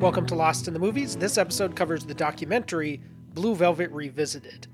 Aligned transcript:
Welcome 0.00 0.24
to 0.28 0.34
Lost 0.34 0.66
in 0.66 0.72
the 0.72 0.80
Movies. 0.80 1.14
This 1.14 1.36
episode 1.36 1.76
covers 1.76 2.06
the 2.06 2.14
documentary 2.14 3.02
Blue 3.34 3.54
Velvet 3.54 3.90
Revisited. 3.90 4.66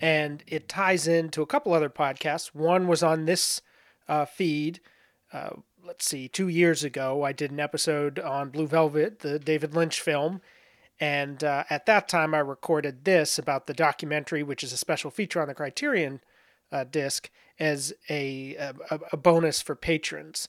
And 0.00 0.42
it 0.48 0.68
ties 0.68 1.06
into 1.06 1.40
a 1.40 1.46
couple 1.46 1.72
other 1.72 1.88
podcasts. 1.88 2.52
One 2.52 2.88
was 2.88 3.00
on 3.00 3.26
this 3.26 3.62
uh, 4.08 4.24
feed. 4.24 4.80
Uh, 5.32 5.50
let's 5.86 6.04
see, 6.04 6.26
two 6.26 6.48
years 6.48 6.82
ago, 6.82 7.22
I 7.22 7.30
did 7.30 7.52
an 7.52 7.60
episode 7.60 8.18
on 8.18 8.50
Blue 8.50 8.66
Velvet, 8.66 9.20
the 9.20 9.38
David 9.38 9.72
Lynch 9.72 10.00
film. 10.00 10.40
And 10.98 11.44
uh, 11.44 11.62
at 11.70 11.86
that 11.86 12.08
time, 12.08 12.34
I 12.34 12.40
recorded 12.40 13.04
this 13.04 13.38
about 13.38 13.68
the 13.68 13.72
documentary, 13.72 14.42
which 14.42 14.64
is 14.64 14.72
a 14.72 14.76
special 14.76 15.12
feature 15.12 15.40
on 15.40 15.46
the 15.46 15.54
Criterion 15.54 16.22
uh, 16.72 16.82
disc, 16.82 17.30
as 17.60 17.92
a, 18.08 18.56
a, 18.56 18.98
a 19.12 19.16
bonus 19.16 19.62
for 19.62 19.76
patrons 19.76 20.48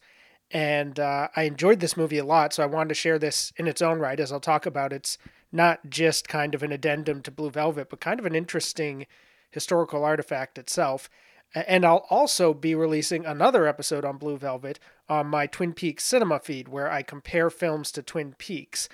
and 0.54 1.00
uh, 1.00 1.30
I 1.36 1.44
enjoyed 1.44 1.80
this 1.80 1.98
movie 1.98 2.18
a 2.18 2.26
lot. 2.26 2.54
So 2.54 2.64
I 2.64 2.68
wanted 2.68 2.90
to 2.90 2.96
share 2.96 3.18
this 3.18 3.54
in 3.58 3.68
its 3.68 3.82
own 3.82 4.00
right, 4.00 4.20
as 4.20 4.32
I'll 4.32 4.40
talk 4.40 4.66
about. 4.66 4.94
It's 4.94 5.18
not 5.52 5.90
just 5.90 6.28
kind 6.28 6.54
of 6.56 6.64
an 6.64 6.72
addendum 6.72 7.22
to 7.24 7.32
Blue 7.32 7.50
Velvet, 7.50 7.90
but 7.90 8.00
kind 8.00 8.20
of 8.20 8.26
an 8.26 8.36
interesting 8.36 9.08
historical 9.50 10.04
artifact 10.04 10.58
itself. 10.58 11.10
And 11.54 11.86
I'll 11.86 12.06
also 12.10 12.54
be 12.54 12.76
releasing 12.76 13.26
another 13.26 13.68
episode 13.68 14.06
on 14.06 14.18
Blue 14.18 14.38
Velvet 14.38 14.80
on 15.10 15.28
my 15.28 15.48
Twin 15.48 15.74
Peaks 15.74 16.06
cinema 16.06 16.40
feed, 16.40 16.70
where 16.70 16.90
I 16.90 17.02
compare 17.02 17.50
films 17.50 17.92
to 17.94 18.02
Twin 18.02 18.36
Peaks. 18.38 18.88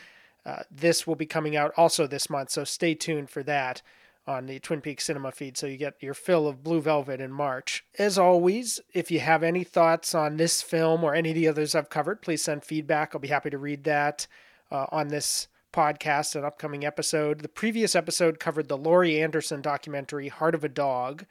Uh, 0.45 0.63
this 0.71 1.05
will 1.05 1.15
be 1.15 1.25
coming 1.25 1.55
out 1.55 1.71
also 1.77 2.07
this 2.07 2.29
month, 2.29 2.49
so 2.49 2.63
stay 2.63 2.95
tuned 2.95 3.29
for 3.29 3.43
that 3.43 3.81
on 4.27 4.45
the 4.45 4.59
Twin 4.59 4.81
Peaks 4.81 5.05
cinema 5.05 5.31
feed, 5.31 5.57
so 5.57 5.65
you 5.65 5.77
get 5.77 6.03
your 6.03 6.13
fill 6.13 6.47
of 6.47 6.63
Blue 6.63 6.81
Velvet 6.81 7.21
in 7.21 7.31
March. 7.31 7.85
As 7.97 8.17
always, 8.17 8.81
if 8.93 9.09
you 9.09 9.21
have 9.21 9.41
any 9.41 9.63
thoughts 9.63 10.13
on 10.13 10.35
this 10.35 10.61
film 10.61 11.03
or 11.03 11.15
any 11.15 11.29
of 11.29 11.35
the 11.35 11.47
others 11.47 11.73
I've 11.73 11.89
covered, 11.89 12.21
please 12.21 12.43
send 12.43 12.65
feedback. 12.65 13.11
I'll 13.13 13.21
be 13.21 13.29
happy 13.29 13.49
to 13.49 13.57
read 13.57 13.85
that 13.85 14.27
uh, 14.69 14.87
on 14.91 15.07
this 15.07 15.47
podcast, 15.71 16.35
an 16.35 16.43
upcoming 16.43 16.85
episode. 16.85 17.39
The 17.39 17.47
previous 17.47 17.95
episode 17.95 18.39
covered 18.39 18.67
the 18.67 18.77
Laurie 18.77 19.21
Anderson 19.21 19.61
documentary, 19.61 20.27
Heart 20.27 20.55
of 20.55 20.63
a 20.63 20.69
Dog. 20.69 21.25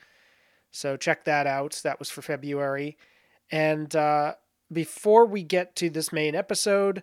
So 0.70 0.96
check 0.96 1.24
that 1.24 1.46
out. 1.46 1.80
That 1.84 1.98
was 1.98 2.10
for 2.10 2.22
February. 2.22 2.96
And 3.50 3.94
uh, 3.94 4.34
before 4.72 5.26
we 5.26 5.42
get 5.42 5.76
to 5.76 5.90
this 5.90 6.12
main 6.12 6.34
episode, 6.34 7.02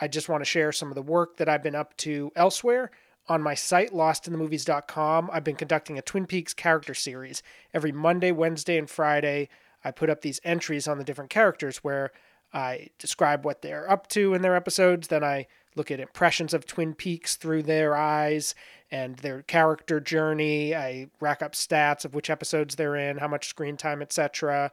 I 0.00 0.08
just 0.08 0.28
want 0.28 0.42
to 0.42 0.48
share 0.48 0.72
some 0.72 0.88
of 0.88 0.94
the 0.94 1.02
work 1.02 1.36
that 1.36 1.48
I've 1.48 1.62
been 1.62 1.74
up 1.74 1.96
to 1.98 2.32
elsewhere. 2.34 2.90
On 3.28 3.42
my 3.42 3.54
site, 3.54 3.92
lostinthemovies.com, 3.92 5.30
I've 5.32 5.44
been 5.44 5.56
conducting 5.56 5.98
a 5.98 6.02
Twin 6.02 6.26
Peaks 6.26 6.52
character 6.52 6.94
series. 6.94 7.42
Every 7.72 7.92
Monday, 7.92 8.32
Wednesday, 8.32 8.76
and 8.76 8.90
Friday, 8.90 9.48
I 9.84 9.90
put 9.92 10.10
up 10.10 10.22
these 10.22 10.40
entries 10.44 10.88
on 10.88 10.98
the 10.98 11.04
different 11.04 11.30
characters 11.30 11.78
where 11.78 12.10
I 12.52 12.88
describe 12.98 13.44
what 13.44 13.62
they're 13.62 13.90
up 13.90 14.08
to 14.08 14.34
in 14.34 14.42
their 14.42 14.56
episodes. 14.56 15.08
Then 15.08 15.22
I 15.22 15.46
look 15.76 15.90
at 15.90 16.00
impressions 16.00 16.52
of 16.52 16.66
Twin 16.66 16.94
Peaks 16.94 17.36
through 17.36 17.62
their 17.62 17.96
eyes 17.96 18.54
and 18.90 19.16
their 19.18 19.42
character 19.42 20.00
journey. 20.00 20.74
I 20.74 21.08
rack 21.20 21.42
up 21.42 21.52
stats 21.52 22.04
of 22.04 22.14
which 22.14 22.30
episodes 22.30 22.74
they're 22.74 22.96
in, 22.96 23.18
how 23.18 23.28
much 23.28 23.48
screen 23.48 23.76
time, 23.76 24.02
etc. 24.02 24.72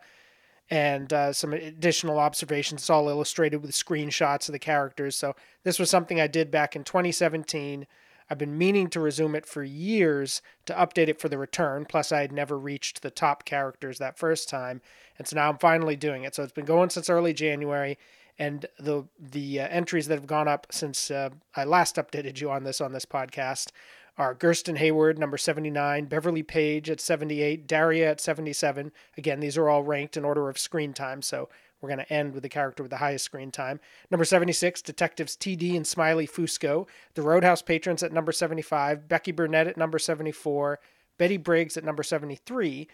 And 0.69 1.13
uh, 1.13 1.33
some 1.33 1.53
additional 1.53 2.17
observations. 2.17 2.81
It's 2.81 2.89
all 2.89 3.09
illustrated 3.09 3.61
with 3.61 3.71
screenshots 3.71 4.49
of 4.49 4.53
the 4.53 4.59
characters. 4.59 5.15
So, 5.15 5.35
this 5.63 5.79
was 5.79 5.89
something 5.89 6.19
I 6.19 6.27
did 6.27 6.49
back 6.49 6.75
in 6.75 6.83
2017 6.83 7.85
I've 8.29 8.37
been 8.37 8.57
meaning 8.57 8.89
to 8.89 8.99
resume 8.99 9.35
it 9.35 9.45
for 9.45 9.63
years 9.63 10.41
to 10.65 10.73
update 10.73 11.07
it 11.07 11.19
for 11.19 11.29
the 11.29 11.37
return. 11.37 11.85
Plus, 11.85 12.11
I 12.11 12.21
had 12.21 12.31
never 12.31 12.57
reached 12.57 13.01
the 13.01 13.11
top 13.11 13.45
characters 13.45 13.99
that 13.99 14.17
first 14.17 14.49
time, 14.49 14.81
and 15.17 15.27
so 15.27 15.35
now 15.35 15.49
I'm 15.49 15.57
finally 15.57 15.95
doing 15.95 16.23
it. 16.23 16.35
So 16.35 16.43
it's 16.43 16.51
been 16.51 16.65
going 16.65 16.89
since 16.89 17.09
early 17.09 17.33
January, 17.33 17.97
and 18.37 18.65
the 18.77 19.05
the 19.19 19.61
uh, 19.61 19.67
entries 19.69 20.07
that 20.07 20.15
have 20.15 20.27
gone 20.27 20.47
up 20.47 20.67
since 20.71 21.09
uh, 21.09 21.29
I 21.55 21.63
last 21.63 21.95
updated 21.95 22.41
you 22.41 22.51
on 22.51 22.63
this 22.63 22.81
on 22.81 22.93
this 22.93 23.05
podcast 23.05 23.71
are 24.17 24.33
Gersten 24.33 24.77
Hayward, 24.77 25.19
number 25.19 25.37
79, 25.37 26.05
Beverly 26.05 26.41
Paige 26.41 26.89
at 26.89 26.99
78, 26.99 27.67
Daria 27.67 28.09
at 28.09 28.19
77. 28.19 28.91
Again, 29.15 29.39
these 29.39 29.57
are 29.57 29.69
all 29.69 29.83
ranked 29.83 30.17
in 30.17 30.25
order 30.25 30.49
of 30.49 30.57
screen 30.57 30.91
time, 30.91 31.21
so 31.21 31.49
we're 31.81 31.89
going 31.89 31.99
to 31.99 32.13
end 32.13 32.33
with 32.33 32.43
the 32.43 32.49
character 32.49 32.83
with 32.83 32.89
the 32.89 32.97
highest 32.97 33.25
screen 33.25 33.51
time. 33.51 33.79
Number 34.09 34.25
76, 34.25 34.81
Detectives 34.81 35.35
TD 35.35 35.75
and 35.75 35.85
Smiley 35.85 36.27
Fusco. 36.27 36.87
The 37.13 37.21
Roadhouse 37.21 37.61
Patrons 37.61 38.03
at 38.03 38.11
number 38.11 38.31
75. 38.31 39.07
Becky 39.07 39.31
Burnett 39.31 39.67
at 39.67 39.77
number 39.77 39.99
74. 39.99 40.79
Betty 41.17 41.37
Briggs 41.37 41.77
at 41.77 41.83
number 41.83 42.03
73. 42.03 42.87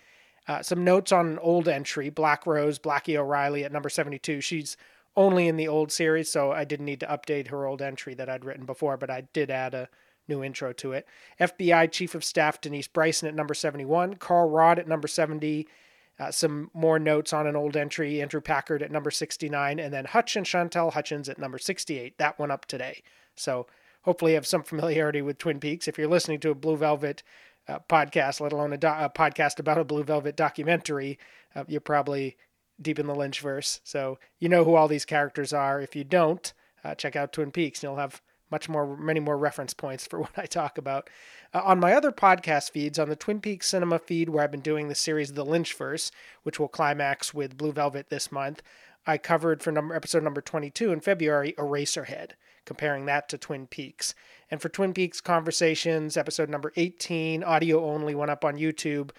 Uh, 0.48 0.62
some 0.62 0.84
notes 0.84 1.12
on 1.12 1.28
an 1.28 1.40
old 1.40 1.68
entry 1.68 2.10
Black 2.10 2.46
Rose, 2.46 2.80
Blackie 2.80 3.18
O'Reilly 3.18 3.64
at 3.64 3.72
number 3.72 3.90
72. 3.90 4.42
She's 4.42 4.76
only 5.16 5.48
in 5.48 5.58
the 5.58 5.68
old 5.68 5.92
series, 5.92 6.32
so 6.32 6.52
I 6.52 6.66
didn't 6.66 6.86
need 6.86 7.00
to 7.02 7.08
update 7.08 7.48
her 7.48 7.66
old 7.66 7.82
entry 7.82 8.14
that 8.16 8.30
I'd 8.30 8.46
written 8.46 8.66
before, 8.66 8.98
but 8.98 9.10
I 9.10 9.22
did 9.34 9.52
add 9.52 9.74
a 9.74 9.90
new 10.28 10.44
intro 10.44 10.74
to 10.74 10.94
it. 10.94 11.08
FBI 11.40 11.92
Chief 11.92 12.16
of 12.16 12.24
Staff 12.24 12.62
Denise 12.62 12.88
Bryson 12.88 13.28
at 13.28 13.36
number 13.36 13.54
71. 13.54 14.16
Carl 14.16 14.50
Rodd 14.50 14.80
at 14.80 14.88
number 14.88 15.08
70. 15.08 15.68
Uh, 16.24 16.32
some 16.32 16.72
more 16.74 17.00
notes 17.00 17.34
on 17.34 17.48
an 17.48 17.56
old 17.56 17.76
entry, 17.76 18.22
Andrew 18.22 18.40
Packard 18.40 18.82
at 18.82 18.92
number 18.92 19.12
69, 19.12 19.78
and 19.78 19.94
then 19.94 20.06
Hutch 20.06 20.38
and 20.38 20.46
Chantal 20.46 20.92
Hutchens 20.92 21.28
at 21.28 21.38
number 21.38 21.58
68. 21.58 22.18
That 22.18 22.40
one 22.40 22.50
up 22.50 22.66
today. 22.66 23.04
So 23.36 23.68
hopefully 24.04 24.32
you 24.32 24.36
have 24.36 24.48
some 24.48 24.64
familiarity 24.64 25.22
with 25.22 25.38
Twin 25.38 25.60
Peaks. 25.60 25.86
If 25.86 25.98
you're 25.98 26.08
listening 26.08 26.40
to 26.40 26.52
a 26.52 26.56
Blue 26.56 26.78
Velvet 26.78 27.24
uh, 27.68 27.80
podcast, 27.90 28.40
let 28.40 28.54
alone 28.54 28.72
a, 28.72 28.78
do- 28.78 28.88
a, 28.88 29.12
podcast 29.14 29.60
about 29.60 29.78
a 29.78 29.84
Blue 29.84 30.06
Velvet 30.06 30.38
documentary, 30.38 31.20
uh, 31.56 31.66
you're 31.68 31.82
probably 31.82 32.38
deep 32.82 33.00
in 33.00 33.08
the 33.08 33.16
Lynchverse. 33.16 33.82
So 33.84 34.18
you 34.40 34.48
know 34.48 34.64
who 34.64 34.76
all 34.76 34.88
these 34.88 35.04
characters 35.04 35.52
are. 35.52 35.82
If 35.82 35.94
you 35.94 36.06
don't, 36.06 36.54
uh, 36.86 36.96
check 36.96 37.18
out 37.18 37.34
Twin 37.34 37.52
Peaks. 37.52 37.84
and 37.84 37.90
You'll 37.90 38.00
have 38.00 38.22
much 38.54 38.70
more, 38.70 38.96
many 38.96 39.20
more 39.20 39.36
reference 39.36 39.74
points 39.74 40.06
for 40.06 40.20
what 40.22 40.38
I 40.38 40.46
talk 40.46 40.78
about. 40.78 41.10
Uh, 41.56 41.62
on 41.64 41.80
my 41.80 41.94
other 41.94 42.12
podcast 42.12 42.70
feeds, 42.70 43.00
on 43.00 43.10
the 43.10 43.16
Twin 43.16 43.42
Peaks 43.42 43.68
Cinema 43.68 43.98
feed, 43.98 44.30
where 44.30 44.44
I've 44.44 44.52
been 44.52 44.62
doing 44.62 44.90
the 44.90 44.96
series 44.96 45.34
The 45.34 45.44
Lynchverse, 45.44 46.12
which 46.44 46.60
will 46.60 46.68
climax 46.68 47.34
with 47.34 47.58
Blue 47.58 47.72
Velvet 47.72 48.10
this 48.10 48.32
month, 48.32 48.62
I 49.08 49.18
covered 49.18 49.64
for 49.64 49.72
number 49.72 49.96
episode 49.96 50.24
number 50.24 50.40
22 50.40 50.94
in 50.94 51.00
February 51.02 51.56
Eraserhead, 51.58 52.34
comparing 52.64 53.08
that 53.08 53.28
to 53.30 53.40
Twin 53.40 53.66
Peaks. 53.66 54.14
And 54.52 54.62
for 54.62 54.70
Twin 54.70 54.94
Peaks 54.94 55.20
Conversations, 55.20 56.16
episode 56.16 56.48
number 56.48 56.72
18, 56.76 57.44
audio 57.44 57.84
only, 57.84 58.14
went 58.14 58.32
up 58.32 58.46
on 58.46 58.58
YouTube 58.58 59.10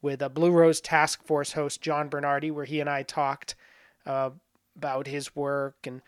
with 0.00 0.22
a 0.22 0.30
Blue 0.30 0.50
Rose 0.50 0.80
Task 0.80 1.22
Force 1.24 1.52
host 1.52 1.82
John 1.82 2.08
Bernardi, 2.08 2.50
where 2.50 2.64
he 2.64 2.80
and 2.80 2.88
I 2.88 3.02
talked 3.02 3.54
uh, 4.06 4.30
about 4.74 5.06
his 5.06 5.36
work 5.36 5.76
and 5.84 6.00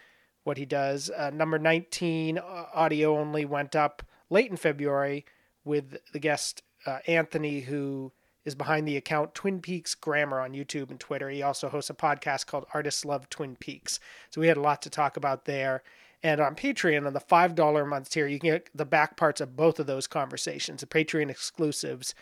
what 0.45 0.59
he 0.59 0.65
does. 0.65 1.11
Uh, 1.11 1.31
number 1.31 1.59
19, 1.59 2.39
uh, 2.39 2.43
audio 2.75 3.19
only, 3.19 3.45
went 3.45 3.77
up 3.77 4.03
late 4.28 4.51
in 4.51 4.56
February 4.56 5.25
with 5.65 5.99
the 6.12 6.19
guest 6.19 6.62
uh, 6.87 6.99
Anthony, 7.06 7.61
who 7.61 8.12
is 8.45 8.55
behind 8.55 8.89
the 8.89 8.97
account 8.97 9.34
Twin 9.34 9.61
Peaks 9.61 9.95
Grammar 9.95 10.41
on 10.41 10.53
YouTube 10.53 10.91
and 10.91 10.99
Twitter. 10.99 11.28
He 11.28 11.43
also 11.43 11.69
hosts 11.69 11.91
a 11.91 11.95
podcast 11.95 12.47
called 12.47 12.67
Artists 12.73 13.05
Love 13.05 13.28
Twin 13.28 13.56
Peaks. 13.56 14.01
So 14.31 14.41
we 14.41 14.49
had 14.49 14.56
a 14.56 14.62
lot 14.62 14.83
to 14.83 14.91
talk 14.91 15.17
about 15.17 15.45
there. 15.45 15.83
And 16.23 16.41
on 16.41 16.55
Patreon, 16.55 17.07
on 17.07 17.12
the 17.12 17.21
$5 17.21 17.83
a 17.83 17.87
month 17.87 18.11
tier, 18.11 18.27
you 18.27 18.39
can 18.39 18.51
get 18.51 18.71
the 18.75 18.84
back 18.84 19.17
parts 19.17 19.41
of 19.41 19.57
both 19.57 19.78
of 19.78 19.87
those 19.87 20.07
conversations, 20.07 20.81
the 20.81 20.87
Patreon 20.87 21.31
exclusives 21.31 22.15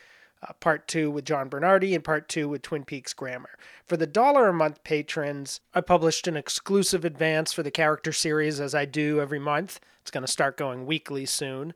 uh, 0.43 0.53
part 0.61 0.87
two 0.87 1.11
with 1.11 1.25
John 1.25 1.49
Bernardi 1.49 1.95
and 1.95 2.05
part 2.05 2.29
two 2.29 2.49
with 2.49 2.63
Twin 2.63 2.85
Peaks 2.85 3.13
Grammar. 3.13 3.59
For 3.87 3.97
the 3.97 4.07
dollar 4.07 4.49
a 4.49 4.53
month 4.53 4.83
patrons, 4.85 5.61
I 5.75 5.81
published 5.81 6.27
an 6.29 6.37
exclusive 6.37 7.05
advance 7.05 7.53
for 7.53 7.63
the 7.63 7.71
character 7.71 8.13
series 8.13 8.61
as 8.61 8.75
I 8.75 8.85
do 8.85 9.21
every 9.21 9.39
month. 9.39 9.81
It's 10.03 10.11
going 10.11 10.25
to 10.25 10.33
start 10.33 10.57
going 10.57 10.87
weekly 10.87 11.27
soon, 11.27 11.75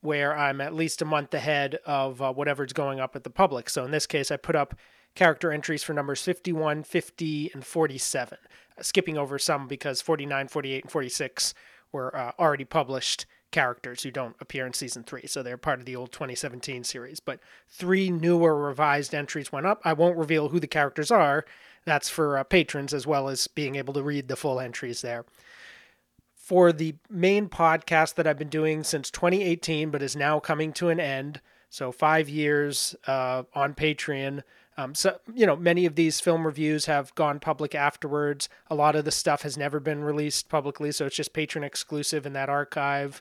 where 0.00 0.36
I'm 0.36 0.60
at 0.60 0.74
least 0.74 1.02
a 1.02 1.04
month 1.04 1.34
ahead 1.34 1.78
of 1.84 2.22
uh, 2.22 2.32
whatever's 2.32 2.72
going 2.72 3.00
up 3.00 3.16
at 3.16 3.24
the 3.24 3.30
public. 3.30 3.68
So 3.68 3.84
in 3.84 3.90
this 3.90 4.06
case, 4.06 4.30
I 4.30 4.36
put 4.36 4.56
up 4.56 4.74
character 5.14 5.50
entries 5.50 5.82
for 5.82 5.92
numbers 5.92 6.22
51, 6.22 6.84
50, 6.84 7.50
and 7.52 7.64
47, 7.66 8.38
uh, 8.78 8.82
skipping 8.82 9.18
over 9.18 9.38
some 9.38 9.66
because 9.66 10.00
49, 10.00 10.48
48, 10.48 10.84
and 10.84 10.90
46 10.90 11.54
were 11.90 12.16
uh, 12.16 12.32
already 12.38 12.64
published 12.64 13.26
characters 13.50 14.02
who 14.02 14.10
don't 14.10 14.36
appear 14.40 14.66
in 14.66 14.72
season 14.72 15.02
three. 15.02 15.26
So 15.26 15.42
they're 15.42 15.56
part 15.56 15.80
of 15.80 15.86
the 15.86 15.96
old 15.96 16.12
2017 16.12 16.84
series. 16.84 17.20
But 17.20 17.40
three 17.68 18.10
newer 18.10 18.54
revised 18.56 19.14
entries 19.14 19.52
went 19.52 19.66
up. 19.66 19.80
I 19.84 19.92
won't 19.92 20.18
reveal 20.18 20.48
who 20.48 20.60
the 20.60 20.66
characters 20.66 21.10
are. 21.10 21.44
That's 21.84 22.08
for 22.08 22.36
uh, 22.36 22.44
patrons 22.44 22.92
as 22.92 23.06
well 23.06 23.28
as 23.28 23.46
being 23.46 23.76
able 23.76 23.94
to 23.94 24.02
read 24.02 24.28
the 24.28 24.36
full 24.36 24.60
entries 24.60 25.00
there. 25.00 25.24
For 26.34 26.72
the 26.72 26.94
main 27.10 27.48
podcast 27.48 28.14
that 28.14 28.26
I've 28.26 28.38
been 28.38 28.48
doing 28.48 28.82
since 28.82 29.10
2018, 29.10 29.90
but 29.90 30.02
is 30.02 30.16
now 30.16 30.40
coming 30.40 30.72
to 30.74 30.88
an 30.88 30.98
end, 30.98 31.40
so 31.68 31.92
five 31.92 32.28
years 32.28 32.96
uh, 33.06 33.42
on 33.54 33.74
Patreon. 33.74 34.42
Um, 34.78 34.94
so 34.94 35.18
you 35.34 35.44
know, 35.44 35.56
many 35.56 35.86
of 35.86 35.96
these 35.96 36.20
film 36.20 36.46
reviews 36.46 36.86
have 36.86 37.12
gone 37.16 37.40
public 37.40 37.74
afterwards. 37.74 38.48
A 38.70 38.76
lot 38.76 38.94
of 38.94 39.04
the 39.04 39.10
stuff 39.10 39.42
has 39.42 39.58
never 39.58 39.80
been 39.80 40.04
released 40.04 40.48
publicly, 40.48 40.92
so 40.92 41.04
it's 41.04 41.16
just 41.16 41.32
patron 41.32 41.64
exclusive 41.64 42.24
in 42.24 42.32
that 42.34 42.48
archive. 42.48 43.20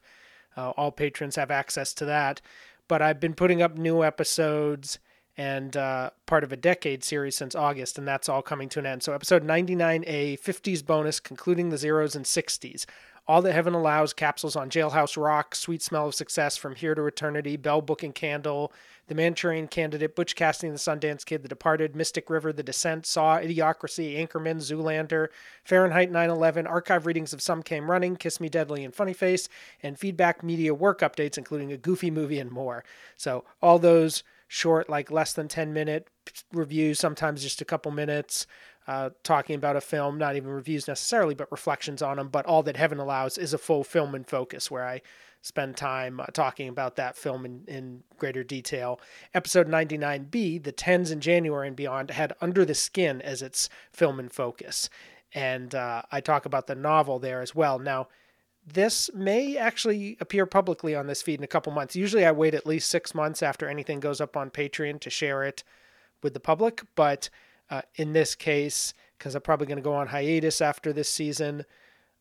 Uh, 0.55 0.69
all 0.71 0.91
patrons 0.91 1.35
have 1.35 1.49
access 1.49 1.93
to 1.95 2.05
that. 2.05 2.41
But 2.87 3.01
I've 3.01 3.19
been 3.19 3.33
putting 3.33 3.61
up 3.61 3.75
new 3.75 4.03
episodes, 4.03 4.99
and 5.35 5.75
uh, 5.75 6.11
part 6.27 6.43
of 6.43 6.51
a 6.51 6.57
decade 6.57 7.03
series 7.03 7.35
since 7.35 7.55
August, 7.55 7.97
and 7.97 8.07
that's 8.07 8.29
all 8.29 8.43
coming 8.43 8.69
to 8.69 8.79
an 8.79 8.85
end. 8.85 9.01
So, 9.01 9.13
episode 9.13 9.43
99A, 9.43 10.39
50s 10.39 10.85
bonus, 10.85 11.19
concluding 11.19 11.69
the 11.69 11.77
zeros 11.77 12.15
and 12.15 12.25
60s. 12.25 12.85
All 13.27 13.41
That 13.41 13.53
Heaven 13.53 13.73
Allows, 13.73 14.13
capsules 14.13 14.55
on 14.55 14.69
Jailhouse 14.69 15.21
Rock, 15.21 15.53
Sweet 15.53 15.81
Smell 15.81 16.07
of 16.07 16.15
Success, 16.15 16.55
From 16.55 16.75
Here 16.75 16.95
to 16.95 17.05
Eternity, 17.07 17.57
Bell 17.57 17.81
Book 17.81 18.01
and 18.03 18.15
Candle, 18.15 18.71
The 19.07 19.15
Manchurian 19.15 19.67
Candidate, 19.67 20.15
Butch 20.15 20.35
Cassidy, 20.35 20.69
The 20.69 20.77
Sundance 20.77 21.25
Kid, 21.25 21.43
The 21.43 21.49
Departed, 21.49 21.95
Mystic 21.95 22.29
River, 22.29 22.51
The 22.51 22.63
Descent, 22.63 23.05
Saw, 23.05 23.37
Idiocracy, 23.37 24.17
Anchorman, 24.17 24.57
Zoolander, 24.57 25.27
Fahrenheit 25.63 26.11
9/11, 26.11 26.67
archive 26.67 27.05
readings 27.05 27.33
of 27.33 27.41
Some 27.41 27.63
Came 27.63 27.89
Running, 27.89 28.15
Kiss 28.15 28.39
Me 28.39 28.49
Deadly, 28.49 28.83
and 28.83 28.93
Funny 28.93 29.13
Face, 29.13 29.47
and 29.81 29.97
feedback 29.97 30.43
media 30.43 30.73
work 30.73 30.99
updates, 30.99 31.37
including 31.37 31.71
a 31.71 31.77
goofy 31.77 32.11
movie 32.11 32.39
and 32.39 32.51
more. 32.51 32.83
So 33.15 33.45
all 33.61 33.79
those 33.79 34.23
short, 34.47 34.89
like 34.89 35.11
less 35.11 35.33
than 35.33 35.47
10 35.47 35.73
minute 35.73 36.09
reviews, 36.51 36.99
sometimes 36.99 37.43
just 37.43 37.61
a 37.61 37.65
couple 37.65 37.91
minutes 37.91 38.47
uh, 38.87 39.09
talking 39.23 39.55
about 39.55 39.75
a 39.75 39.81
film, 39.81 40.17
not 40.17 40.35
even 40.35 40.49
reviews 40.49 40.87
necessarily, 40.87 41.35
but 41.35 41.51
reflections 41.51 42.01
on 42.01 42.17
them. 42.17 42.29
But 42.29 42.45
all 42.45 42.63
that 42.63 42.77
Heaven 42.77 42.99
allows 42.99 43.37
is 43.37 43.53
a 43.53 43.57
full 43.57 43.83
film 43.83 44.15
in 44.15 44.23
focus 44.23 44.71
where 44.71 44.85
I 44.85 45.01
spend 45.47 45.77
time 45.77 46.19
uh, 46.19 46.25
talking 46.27 46.69
about 46.69 46.95
that 46.97 47.15
film 47.15 47.45
in, 47.45 47.63
in 47.67 48.03
greater 48.17 48.43
detail. 48.43 48.99
Episode 49.33 49.67
99B, 49.67 50.63
The 50.63 50.71
Tens 50.71 51.09
in 51.09 51.21
January 51.21 51.67
and 51.67 51.75
Beyond, 51.75 52.11
had 52.11 52.33
Under 52.41 52.65
the 52.65 52.75
Skin 52.75 53.21
as 53.21 53.41
its 53.41 53.69
film 53.91 54.19
in 54.19 54.29
focus. 54.29 54.89
And 55.33 55.73
uh, 55.73 56.03
I 56.11 56.21
talk 56.21 56.45
about 56.45 56.67
the 56.67 56.75
novel 56.75 57.19
there 57.19 57.41
as 57.41 57.55
well. 57.55 57.79
Now, 57.79 58.07
this 58.65 59.09
may 59.13 59.55
actually 59.55 60.17
appear 60.19 60.45
publicly 60.45 60.93
on 60.93 61.07
this 61.07 61.21
feed 61.21 61.39
in 61.39 61.43
a 61.43 61.47
couple 61.47 61.71
months. 61.71 61.95
Usually 61.95 62.25
I 62.25 62.31
wait 62.31 62.53
at 62.53 62.67
least 62.67 62.89
six 62.89 63.15
months 63.15 63.41
after 63.41 63.67
anything 63.67 64.01
goes 64.01 64.19
up 64.19 64.35
on 64.35 64.49
Patreon 64.49 64.99
to 65.01 65.09
share 65.09 65.43
it 65.43 65.63
with 66.21 66.33
the 66.33 66.39
public, 66.39 66.83
but 66.95 67.29
uh, 67.69 67.83
in 67.95 68.13
this 68.13 68.35
case, 68.35 68.93
because 69.17 69.35
I'm 69.35 69.41
probably 69.41 69.67
going 69.67 69.77
to 69.77 69.83
go 69.83 69.93
on 69.93 70.07
hiatus 70.07 70.61
after 70.61 70.91
this 70.91 71.09
season, 71.09 71.65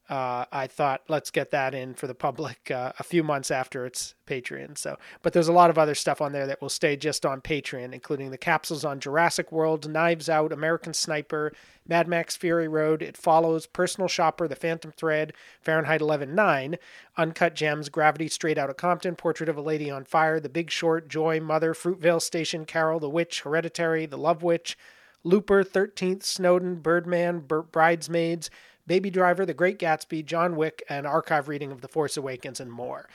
uh, 0.08 0.44
I 0.52 0.68
thought 0.68 1.02
let's 1.08 1.30
get 1.30 1.50
that 1.50 1.74
in 1.74 1.94
for 1.94 2.06
the 2.06 2.14
public 2.14 2.70
uh, 2.70 2.92
a 2.98 3.02
few 3.02 3.22
months 3.22 3.50
after 3.50 3.84
it's 3.84 4.14
Patreon. 4.26 4.78
So, 4.78 4.96
but 5.22 5.32
there's 5.32 5.48
a 5.48 5.52
lot 5.52 5.70
of 5.70 5.78
other 5.78 5.94
stuff 5.94 6.20
on 6.20 6.32
there 6.32 6.46
that 6.46 6.60
will 6.62 6.68
stay 6.68 6.96
just 6.96 7.26
on 7.26 7.40
Patreon, 7.40 7.92
including 7.92 8.30
the 8.30 8.38
capsules 8.38 8.84
on 8.84 9.00
Jurassic 9.00 9.50
World, 9.50 9.88
Knives 9.88 10.28
Out, 10.28 10.52
American 10.52 10.94
Sniper, 10.94 11.52
Mad 11.88 12.08
Max 12.08 12.36
Fury 12.36 12.68
Road, 12.68 13.02
It 13.02 13.16
Follows, 13.16 13.66
Personal 13.66 14.08
Shopper, 14.08 14.48
The 14.48 14.56
Phantom 14.56 14.92
Thread, 14.92 15.32
Fahrenheit 15.60 16.00
11.9, 16.00 16.76
Uncut 17.16 17.54
Gems, 17.54 17.88
Gravity 17.88 18.28
Straight 18.28 18.58
Out 18.58 18.70
of 18.70 18.76
Compton, 18.76 19.16
Portrait 19.16 19.48
of 19.48 19.56
a 19.56 19.62
Lady 19.62 19.90
on 19.90 20.04
Fire, 20.04 20.40
The 20.40 20.48
Big 20.48 20.70
Short, 20.70 21.08
Joy, 21.08 21.40
Mother, 21.40 21.74
Fruitvale 21.74 22.22
Station, 22.22 22.64
Carol, 22.64 23.00
The 23.00 23.10
Witch, 23.10 23.42
Hereditary, 23.42 24.06
The 24.06 24.18
Love 24.18 24.42
Witch, 24.42 24.76
Looper, 25.22 25.64
13th, 25.64 26.22
Snowden, 26.22 26.76
Birdman, 26.76 27.40
Bridesmaids, 27.40 28.50
Baby 28.86 29.10
Driver, 29.10 29.44
The 29.44 29.54
Great 29.54 29.78
Gatsby, 29.78 30.24
John 30.24 30.56
Wick, 30.56 30.82
and 30.88 31.06
archive 31.06 31.48
reading 31.48 31.72
of 31.72 31.80
The 31.80 31.88
Force 31.88 32.16
Awakens 32.16 32.60
and 32.60 32.70
more. 32.70 33.08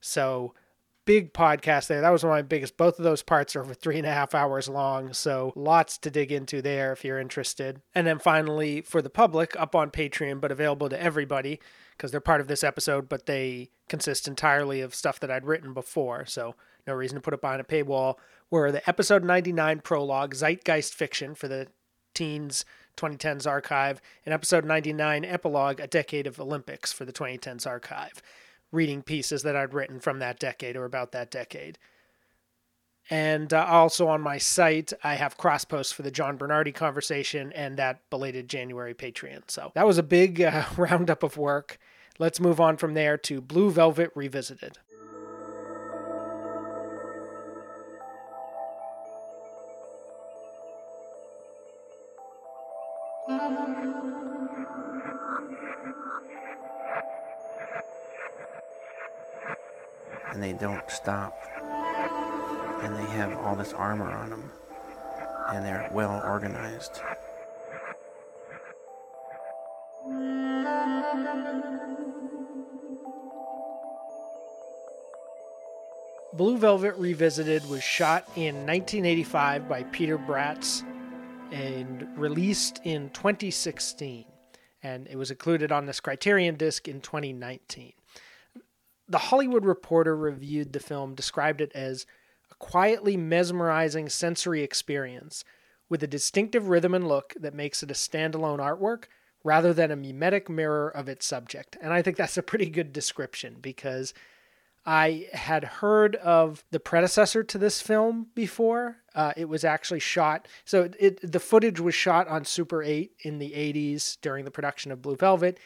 So 0.00 0.54
big 1.08 1.32
podcast 1.32 1.86
there. 1.86 2.02
That 2.02 2.10
was 2.10 2.22
one 2.22 2.32
of 2.32 2.36
my 2.36 2.42
biggest. 2.42 2.76
Both 2.76 2.98
of 2.98 3.02
those 3.02 3.22
parts 3.22 3.56
are 3.56 3.62
over 3.62 3.72
three 3.72 3.96
and 3.96 4.06
a 4.06 4.12
half 4.12 4.34
hours 4.34 4.68
long. 4.68 5.14
So 5.14 5.54
lots 5.56 5.96
to 5.98 6.10
dig 6.10 6.30
into 6.30 6.60
there 6.60 6.92
if 6.92 7.02
you're 7.02 7.18
interested. 7.18 7.80
And 7.94 8.06
then 8.06 8.18
finally, 8.18 8.82
for 8.82 9.00
the 9.00 9.08
public, 9.08 9.58
up 9.58 9.74
on 9.74 9.90
Patreon, 9.90 10.38
but 10.38 10.52
available 10.52 10.90
to 10.90 11.02
everybody 11.02 11.60
because 11.96 12.10
they're 12.10 12.20
part 12.20 12.42
of 12.42 12.46
this 12.46 12.62
episode, 12.62 13.08
but 13.08 13.24
they 13.24 13.70
consist 13.88 14.28
entirely 14.28 14.82
of 14.82 14.94
stuff 14.94 15.18
that 15.20 15.30
I'd 15.30 15.46
written 15.46 15.72
before. 15.72 16.26
So 16.26 16.54
no 16.86 16.92
reason 16.92 17.16
to 17.16 17.22
put 17.22 17.32
it 17.32 17.40
behind 17.40 17.62
a 17.62 17.64
paywall 17.64 18.16
were 18.50 18.70
the 18.70 18.86
episode 18.86 19.24
99 19.24 19.80
prologue, 19.80 20.34
Zeitgeist 20.34 20.92
Fiction 20.92 21.34
for 21.34 21.48
the 21.48 21.68
Teens 22.12 22.66
2010s 22.98 23.46
archive, 23.46 24.00
and 24.26 24.34
episode 24.34 24.64
99 24.64 25.24
epilogue, 25.24 25.80
A 25.80 25.86
Decade 25.86 26.26
of 26.26 26.40
Olympics 26.40 26.92
for 26.92 27.04
the 27.04 27.12
2010s 27.12 27.66
archive, 27.66 28.22
reading 28.72 29.02
pieces 29.02 29.42
that 29.42 29.56
I'd 29.56 29.74
written 29.74 30.00
from 30.00 30.18
that 30.18 30.38
decade 30.38 30.76
or 30.76 30.84
about 30.84 31.12
that 31.12 31.30
decade. 31.30 31.78
And 33.10 33.54
uh, 33.54 33.64
also 33.64 34.08
on 34.08 34.20
my 34.20 34.38
site, 34.38 34.92
I 35.02 35.14
have 35.14 35.38
cross 35.38 35.64
posts 35.64 35.92
for 35.92 36.02
the 36.02 36.10
John 36.10 36.36
Bernardi 36.36 36.72
conversation 36.72 37.52
and 37.52 37.78
that 37.78 38.00
belated 38.10 38.48
January 38.48 38.94
Patreon. 38.94 39.50
So 39.50 39.72
that 39.74 39.86
was 39.86 39.98
a 39.98 40.02
big 40.02 40.42
uh, 40.42 40.64
roundup 40.76 41.22
of 41.22 41.36
work. 41.36 41.78
Let's 42.18 42.40
move 42.40 42.60
on 42.60 42.76
from 42.76 42.94
there 42.94 43.16
to 43.18 43.40
Blue 43.40 43.70
Velvet 43.70 44.10
Revisited. 44.14 44.78
And 53.28 53.36
they 60.42 60.54
don't 60.54 60.90
stop. 60.90 61.38
And 62.82 62.96
they 62.96 63.04
have 63.04 63.36
all 63.38 63.54
this 63.54 63.74
armor 63.74 64.10
on 64.10 64.30
them, 64.30 64.50
and 65.48 65.62
they're 65.62 65.90
well 65.92 66.22
organized. 66.24 67.02
Blue 76.32 76.56
Velvet 76.56 76.96
Revisited 76.96 77.68
was 77.68 77.82
shot 77.82 78.24
in 78.36 78.64
1985 78.64 79.68
by 79.68 79.82
Peter 79.82 80.16
Braatz 80.16 80.82
and 81.50 82.06
released 82.16 82.80
in 82.84 83.10
2016. 83.10 84.24
And 84.82 85.08
it 85.08 85.16
was 85.16 85.30
included 85.30 85.72
on 85.72 85.86
this 85.86 86.00
Criterion 86.00 86.56
disc 86.56 86.86
in 86.86 87.00
2019 87.00 87.92
the 89.08 89.18
Hollywood 89.18 89.64
Reporter 89.64 90.14
reviewed 90.14 90.72
the 90.72 90.80
film, 90.80 91.14
described 91.14 91.60
it 91.60 91.72
as 91.74 92.06
a 92.50 92.54
quietly 92.56 93.16
mesmerizing 93.16 94.08
sensory 94.08 94.62
experience 94.62 95.44
with 95.88 96.02
a 96.02 96.06
distinctive 96.06 96.68
rhythm 96.68 96.94
and 96.94 97.08
look 97.08 97.34
that 97.40 97.54
makes 97.54 97.82
it 97.82 97.90
a 97.90 97.94
standalone 97.94 98.58
artwork 98.58 99.04
rather 99.42 99.72
than 99.72 99.90
a 99.90 99.96
mimetic 99.96 100.50
mirror 100.50 100.90
of 100.90 101.08
its 101.08 101.24
subject. 101.24 101.78
And 101.80 101.92
I 101.92 102.02
think 102.02 102.16
that's 102.16 102.36
a 102.36 102.42
pretty 102.42 102.68
good 102.68 102.92
description 102.92 103.56
because 103.62 104.12
I 104.84 105.28
had 105.32 105.64
heard 105.64 106.16
of 106.16 106.64
the 106.70 106.80
predecessor 106.80 107.42
to 107.44 107.58
this 107.58 107.80
film 107.80 108.26
before. 108.34 108.98
Uh, 109.18 109.32
it 109.36 109.48
was 109.48 109.64
actually 109.64 109.98
shot, 109.98 110.46
so 110.64 110.88
it, 111.00 111.32
the 111.32 111.40
footage 111.40 111.80
was 111.80 111.92
shot 111.92 112.28
on 112.28 112.44
Super 112.44 112.84
8 112.84 113.10
in 113.22 113.40
the 113.40 113.50
80s 113.50 114.16
during 114.22 114.44
the 114.44 114.50
production 114.52 114.92
of 114.92 115.02
Blue 115.02 115.16
Velvet 115.16 115.58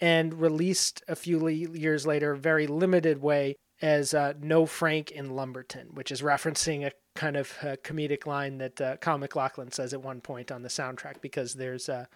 and 0.00 0.40
released 0.40 1.02
a 1.08 1.16
few 1.16 1.48
years 1.48 2.06
later, 2.06 2.36
very 2.36 2.68
limited 2.68 3.20
way, 3.20 3.56
as 3.80 4.14
uh, 4.14 4.34
No 4.40 4.66
Frank 4.66 5.10
in 5.10 5.30
Lumberton, 5.34 5.88
which 5.94 6.12
is 6.12 6.22
referencing 6.22 6.86
a 6.86 6.92
kind 7.16 7.36
of 7.36 7.52
a 7.62 7.76
comedic 7.76 8.24
line 8.24 8.58
that 8.58 8.80
uh, 8.80 8.96
Kyle 8.98 9.18
MacLachlan 9.18 9.72
says 9.72 9.92
at 9.92 10.00
one 10.00 10.20
point 10.20 10.52
on 10.52 10.62
the 10.62 10.68
soundtrack, 10.68 11.20
because 11.20 11.54
there's, 11.54 11.88
uh, 11.88 12.06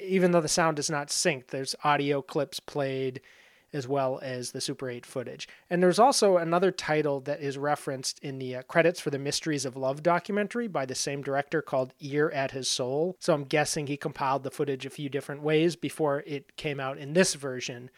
even 0.00 0.30
though 0.30 0.40
the 0.40 0.48
sound 0.48 0.78
is 0.78 0.88
not 0.88 1.08
synced, 1.08 1.48
there's 1.48 1.74
audio 1.82 2.22
clips 2.22 2.60
played 2.60 3.20
as 3.72 3.86
well 3.86 4.18
as 4.22 4.52
the 4.52 4.60
Super 4.60 4.88
8 4.90 5.06
footage. 5.06 5.48
And 5.68 5.82
there's 5.82 5.98
also 5.98 6.36
another 6.36 6.70
title 6.70 7.20
that 7.20 7.40
is 7.40 7.56
referenced 7.56 8.18
in 8.20 8.38
the 8.38 8.56
uh, 8.56 8.62
credits 8.62 9.00
for 9.00 9.10
the 9.10 9.18
Mysteries 9.18 9.64
of 9.64 9.76
Love 9.76 10.02
documentary 10.02 10.68
by 10.68 10.86
the 10.86 10.94
same 10.94 11.22
director 11.22 11.62
called 11.62 11.94
Ear 12.00 12.30
at 12.30 12.50
His 12.50 12.68
Soul. 12.68 13.16
So 13.20 13.32
I'm 13.34 13.44
guessing 13.44 13.86
he 13.86 13.96
compiled 13.96 14.42
the 14.42 14.50
footage 14.50 14.86
a 14.86 14.90
few 14.90 15.08
different 15.08 15.42
ways 15.42 15.76
before 15.76 16.24
it 16.26 16.56
came 16.56 16.80
out 16.80 16.98
in 16.98 17.12
this 17.12 17.34
version. 17.34 17.90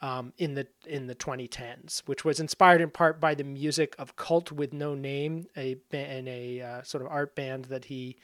Um, 0.00 0.32
in 0.36 0.54
the 0.54 0.66
in 0.84 1.06
the 1.06 1.14
2010s, 1.14 2.00
which 2.06 2.24
was 2.24 2.40
inspired 2.40 2.80
in 2.80 2.90
part 2.90 3.20
by 3.20 3.36
the 3.36 3.44
music 3.44 3.94
of 4.00 4.16
Cult 4.16 4.50
with 4.50 4.72
No 4.72 4.96
Name, 4.96 5.46
a 5.56 5.76
and 5.92 6.28
a 6.28 6.60
uh, 6.60 6.82
sort 6.82 7.04
of 7.04 7.08
art 7.08 7.36
band 7.36 7.66
that 7.66 7.84
he 7.84 8.16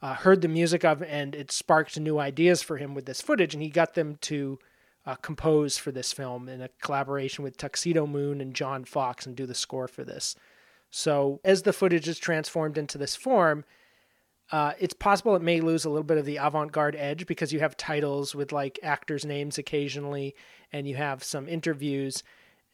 uh, 0.00 0.14
heard 0.14 0.40
the 0.40 0.48
music 0.48 0.84
of, 0.86 1.02
and 1.02 1.34
it 1.34 1.50
sparked 1.50 2.00
new 2.00 2.18
ideas 2.18 2.62
for 2.62 2.76
him 2.76 2.94
with 2.94 3.06
this 3.06 3.20
footage, 3.20 3.54
and 3.54 3.62
he 3.62 3.68
got 3.68 3.92
them 3.92 4.16
to 4.22 4.58
uh, 5.06 5.14
compose 5.16 5.78
for 5.78 5.92
this 5.92 6.12
film 6.12 6.48
in 6.48 6.60
a 6.60 6.68
collaboration 6.82 7.44
with 7.44 7.56
Tuxedomoon 7.56 8.40
and 8.42 8.54
John 8.54 8.84
Foxx 8.84 9.24
and 9.24 9.36
do 9.36 9.46
the 9.46 9.54
score 9.54 9.86
for 9.86 10.04
this. 10.04 10.34
So, 10.90 11.40
as 11.44 11.62
the 11.62 11.72
footage 11.72 12.08
is 12.08 12.18
transformed 12.18 12.76
into 12.76 12.98
this 12.98 13.14
form, 13.14 13.64
uh, 14.52 14.72
it's 14.78 14.94
possible 14.94 15.34
it 15.36 15.42
may 15.42 15.60
lose 15.60 15.84
a 15.84 15.90
little 15.90 16.04
bit 16.04 16.18
of 16.18 16.24
the 16.24 16.36
avant 16.36 16.72
garde 16.72 16.96
edge 16.96 17.26
because 17.26 17.52
you 17.52 17.60
have 17.60 17.76
titles 17.76 18.34
with 18.34 18.52
like 18.52 18.78
actors' 18.82 19.24
names 19.24 19.58
occasionally, 19.58 20.34
and 20.72 20.88
you 20.88 20.96
have 20.96 21.22
some 21.22 21.48
interviews, 21.48 22.22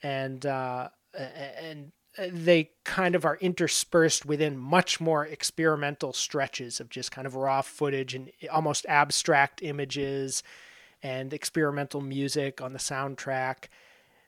and 0.02 0.44
uh, 0.46 0.88
and 1.14 1.92
they 2.30 2.70
kind 2.84 3.14
of 3.14 3.24
are 3.24 3.38
interspersed 3.38 4.26
within 4.26 4.58
much 4.58 5.00
more 5.00 5.26
experimental 5.26 6.12
stretches 6.12 6.78
of 6.78 6.90
just 6.90 7.10
kind 7.10 7.26
of 7.26 7.34
raw 7.34 7.62
footage 7.62 8.14
and 8.14 8.30
almost 8.50 8.84
abstract 8.86 9.62
images 9.62 10.42
and 11.02 11.32
experimental 11.32 12.00
music 12.00 12.60
on 12.60 12.72
the 12.72 12.78
soundtrack. 12.78 13.64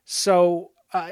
So 0.04 0.72
uh, 0.92 1.10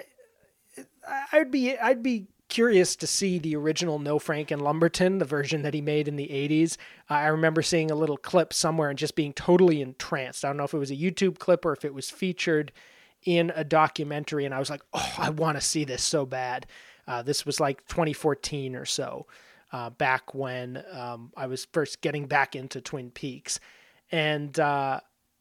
I'd 1.32 1.50
be 1.50 1.76
I'd 1.76 2.02
be 2.02 2.26
curious 2.48 2.96
to 2.96 3.06
see 3.06 3.38
the 3.38 3.56
original 3.56 3.98
No 3.98 4.18
Frank 4.18 4.52
in 4.52 4.60
Lumberton, 4.60 5.18
the 5.18 5.24
version 5.24 5.62
that 5.62 5.72
he 5.72 5.80
made 5.80 6.06
in 6.06 6.16
the 6.16 6.28
80s. 6.28 6.76
Uh, 7.10 7.14
I 7.14 7.28
remember 7.28 7.62
seeing 7.62 7.90
a 7.90 7.94
little 7.94 8.18
clip 8.18 8.52
somewhere 8.52 8.90
and 8.90 8.98
just 8.98 9.16
being 9.16 9.32
totally 9.32 9.80
entranced. 9.80 10.44
I 10.44 10.48
don't 10.48 10.58
know 10.58 10.64
if 10.64 10.74
it 10.74 10.78
was 10.78 10.90
a 10.90 10.96
YouTube 10.96 11.38
clip 11.38 11.64
or 11.64 11.72
if 11.72 11.82
it 11.82 11.94
was 11.94 12.10
featured 12.10 12.70
in 13.24 13.52
a 13.54 13.64
documentary, 13.64 14.44
and 14.44 14.54
I 14.54 14.58
was 14.58 14.68
like, 14.68 14.82
oh, 14.92 15.14
I 15.16 15.30
want 15.30 15.56
to 15.56 15.62
see 15.62 15.84
this 15.84 16.02
so 16.02 16.26
bad. 16.26 16.66
Uh, 17.06 17.22
this 17.22 17.46
was 17.46 17.58
like 17.58 17.86
2014 17.88 18.76
or 18.76 18.84
so, 18.84 19.26
uh, 19.72 19.88
back 19.88 20.34
when 20.34 20.84
um, 20.92 21.32
I 21.36 21.46
was 21.46 21.66
first 21.72 22.02
getting 22.02 22.26
back 22.26 22.54
into 22.54 22.80
Twin 22.80 23.10
Peaks. 23.10 23.60
And 24.10 24.58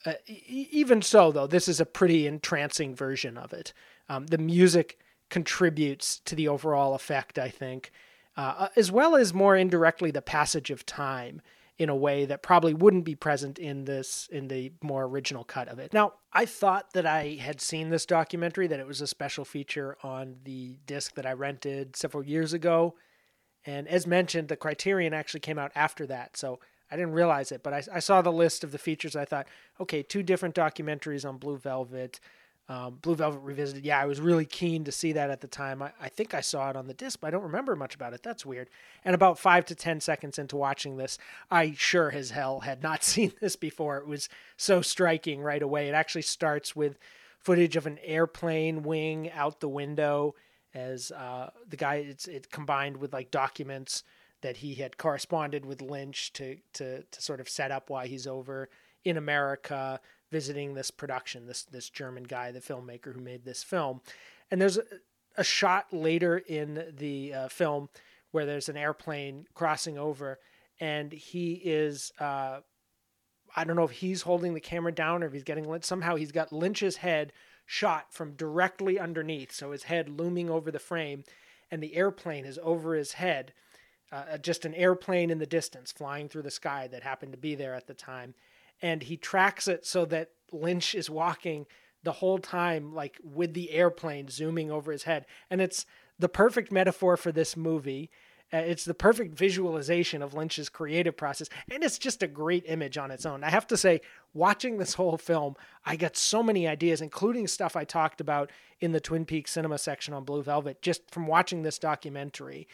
uh, 0.05 0.09
uh 0.09 0.13
even 0.27 1.01
so, 1.01 1.31
though, 1.31 1.47
this 1.47 1.67
is 1.67 1.79
a 1.79 1.85
pretty 1.85 2.27
entrancing 2.27 2.95
version 2.95 3.37
of 3.37 3.53
it. 3.53 3.73
Um, 4.09 4.27
the 4.27 4.37
music 4.37 4.99
contributes 5.29 6.19
to 6.19 6.35
the 6.35 6.47
overall 6.47 6.93
effect, 6.93 7.39
I 7.39 7.49
think, 7.49 7.91
uh, 8.37 8.67
as 8.75 8.91
well 8.91 9.15
as 9.15 9.33
more 9.33 9.55
indirectly 9.55 10.11
the 10.11 10.21
passage 10.21 10.69
of 10.69 10.85
time 10.85 11.41
in 11.77 11.89
a 11.89 11.95
way 11.95 12.25
that 12.25 12.43
probably 12.43 12.75
wouldn't 12.75 13.05
be 13.05 13.15
present 13.15 13.57
in 13.57 13.85
this 13.85 14.29
in 14.31 14.49
the 14.49 14.71
more 14.83 15.05
original 15.05 15.43
cut 15.43 15.67
of 15.67 15.79
it. 15.79 15.91
Now, 15.93 16.13
I 16.31 16.45
thought 16.45 16.93
that 16.93 17.07
I 17.07 17.39
had 17.41 17.59
seen 17.59 17.89
this 17.89 18.05
documentary 18.05 18.67
that 18.67 18.79
it 18.79 18.85
was 18.85 19.01
a 19.01 19.07
special 19.07 19.45
feature 19.45 19.97
on 20.03 20.35
the 20.43 20.77
disc 20.85 21.15
that 21.15 21.25
I 21.25 21.33
rented 21.33 21.95
several 21.95 22.23
years 22.23 22.53
ago. 22.53 22.93
And 23.65 23.87
as 23.87 24.05
mentioned, 24.05 24.47
the 24.47 24.57
Criterion 24.57 25.13
actually 25.13 25.39
came 25.39 25.57
out 25.57 25.71
after 25.73 26.05
that, 26.07 26.37
so 26.37 26.59
I 26.91 26.95
didn't 26.95 27.13
realize 27.13 27.51
it. 27.51 27.63
But 27.63 27.73
I, 27.73 27.83
I 27.93 27.99
saw 27.99 28.21
the 28.21 28.31
list 28.31 28.63
of 28.63 28.71
the 28.71 28.77
features. 28.77 29.15
I 29.15 29.25
thought, 29.25 29.47
okay, 29.79 30.03
two 30.03 30.23
different 30.23 30.55
documentaries 30.55 31.27
on 31.27 31.37
Blue 31.37 31.57
Velvet. 31.57 32.19
Um, 32.69 32.99
Blue 33.01 33.15
Velvet 33.15 33.39
Revisited. 33.39 33.83
Yeah, 33.83 33.99
I 33.99 34.05
was 34.05 34.21
really 34.21 34.45
keen 34.45 34.83
to 34.85 34.91
see 34.91 35.11
that 35.13 35.29
at 35.29 35.41
the 35.41 35.47
time. 35.47 35.81
I, 35.81 35.91
I 35.99 36.09
think 36.09 36.33
I 36.33 36.41
saw 36.41 36.69
it 36.69 36.75
on 36.75 36.87
the 36.87 36.93
disc, 36.93 37.19
but 37.19 37.27
I 37.27 37.31
don't 37.31 37.43
remember 37.43 37.75
much 37.75 37.95
about 37.95 38.13
it. 38.13 38.23
That's 38.23 38.45
weird. 38.45 38.69
And 39.03 39.15
about 39.15 39.39
five 39.39 39.65
to 39.65 39.75
10 39.75 39.99
seconds 39.99 40.37
into 40.37 40.55
watching 40.55 40.95
this, 40.97 41.17
I 41.49 41.73
sure 41.77 42.11
as 42.11 42.31
hell 42.31 42.61
had 42.61 42.83
not 42.83 43.03
seen 43.03 43.33
this 43.41 43.55
before. 43.55 43.97
It 43.97 44.07
was 44.07 44.29
so 44.57 44.81
striking 44.81 45.41
right 45.41 45.61
away. 45.61 45.89
It 45.89 45.95
actually 45.95 46.21
starts 46.21 46.75
with 46.75 46.97
footage 47.39 47.75
of 47.75 47.87
an 47.87 47.97
airplane 48.03 48.83
wing 48.83 49.31
out 49.31 49.59
the 49.59 49.69
window 49.69 50.35
as 50.73 51.11
uh, 51.11 51.49
the 51.67 51.77
guy, 51.77 51.95
it's 51.95 52.27
it 52.27 52.49
combined 52.51 52.97
with 52.97 53.13
like 53.13 53.31
documents 53.31 54.03
that 54.41 54.57
he 54.57 54.75
had 54.75 54.97
corresponded 54.97 55.65
with 55.65 55.81
Lynch 55.81 56.33
to, 56.33 56.57
to, 56.73 57.03
to 57.03 57.21
sort 57.21 57.39
of 57.39 57.49
set 57.49 57.71
up 57.71 57.89
why 57.89 58.07
he's 58.07 58.27
over 58.27 58.69
in 59.03 59.17
America 59.17 59.99
visiting 60.31 60.73
this 60.73 60.91
production, 60.91 61.45
this 61.45 61.63
this 61.63 61.89
German 61.89 62.23
guy, 62.23 62.51
the 62.51 62.59
filmmaker 62.59 63.13
who 63.13 63.19
made 63.19 63.43
this 63.43 63.63
film. 63.63 64.01
And 64.49 64.61
there's 64.61 64.77
a, 64.77 64.83
a 65.37 65.43
shot 65.43 65.87
later 65.91 66.37
in 66.37 66.93
the 66.97 67.33
uh, 67.33 67.47
film 67.49 67.89
where 68.31 68.45
there's 68.45 68.69
an 68.69 68.77
airplane 68.77 69.45
crossing 69.53 69.97
over, 69.97 70.39
and 70.79 71.11
he 71.11 71.53
is. 71.53 72.11
Uh, 72.19 72.59
I 73.53 73.65
don't 73.65 73.75
know 73.75 73.83
if 73.83 73.91
he's 73.91 74.21
holding 74.21 74.53
the 74.53 74.61
camera 74.61 74.93
down 74.93 75.23
or 75.23 75.27
if 75.27 75.33
he's 75.33 75.43
getting 75.43 75.69
lit. 75.69 75.83
Somehow 75.83 76.15
he's 76.15 76.31
got 76.31 76.53
Lynch's 76.53 76.97
head 76.97 77.33
shot 77.65 78.13
from 78.13 78.33
directly 78.35 78.97
underneath, 78.97 79.51
so 79.51 79.71
his 79.71 79.83
head 79.83 80.07
looming 80.07 80.49
over 80.49 80.71
the 80.71 80.79
frame, 80.79 81.25
and 81.69 81.83
the 81.83 81.95
airplane 81.95 82.45
is 82.45 82.59
over 82.63 82.95
his 82.95 83.13
head. 83.13 83.53
Uh, 84.11 84.37
just 84.37 84.65
an 84.65 84.73
airplane 84.73 85.29
in 85.29 85.39
the 85.39 85.45
distance 85.45 85.91
flying 85.91 86.27
through 86.27 86.41
the 86.41 86.51
sky 86.51 86.87
that 86.91 87.01
happened 87.01 87.31
to 87.31 87.37
be 87.37 87.55
there 87.55 87.73
at 87.73 87.87
the 87.87 87.93
time 87.93 88.33
and 88.81 89.03
he 89.03 89.15
tracks 89.15 89.67
it 89.67 89.85
so 89.85 90.03
that 90.05 90.31
Lynch 90.51 90.95
is 90.95 91.09
walking 91.09 91.65
the 92.03 92.11
whole 92.11 92.39
time 92.39 92.93
like 92.93 93.19
with 93.23 93.53
the 93.53 93.71
airplane 93.71 94.27
zooming 94.27 94.69
over 94.69 94.91
his 94.91 95.03
head 95.03 95.25
and 95.49 95.61
it's 95.61 95.85
the 96.19 96.27
perfect 96.27 96.71
metaphor 96.71 97.15
for 97.15 97.31
this 97.31 97.55
movie 97.55 98.09
uh, 98.53 98.57
it's 98.57 98.83
the 98.83 98.93
perfect 98.93 99.33
visualization 99.33 100.21
of 100.21 100.33
Lynch's 100.33 100.67
creative 100.67 101.15
process, 101.15 101.47
and 101.69 101.83
it's 101.83 101.97
just 101.97 102.21
a 102.21 102.27
great 102.27 102.65
image 102.67 102.97
on 102.97 103.09
its 103.09 103.25
own. 103.25 103.43
I 103.43 103.49
have 103.49 103.67
to 103.67 103.77
say, 103.77 104.01
watching 104.33 104.77
this 104.77 104.95
whole 104.95 105.17
film, 105.17 105.55
I 105.85 105.95
got 105.95 106.17
so 106.17 106.43
many 106.43 106.67
ideas, 106.67 107.01
including 107.01 107.47
stuff 107.47 107.77
I 107.77 107.85
talked 107.85 108.19
about 108.19 108.51
in 108.81 108.91
the 108.91 108.99
Twin 108.99 109.25
Peaks 109.25 109.51
cinema 109.51 109.77
section 109.77 110.13
on 110.13 110.25
Blue 110.25 110.43
Velvet, 110.43 110.81
just 110.81 111.09
from 111.11 111.27
watching 111.27 111.61
this 111.61 111.79
documentary. 111.79 112.67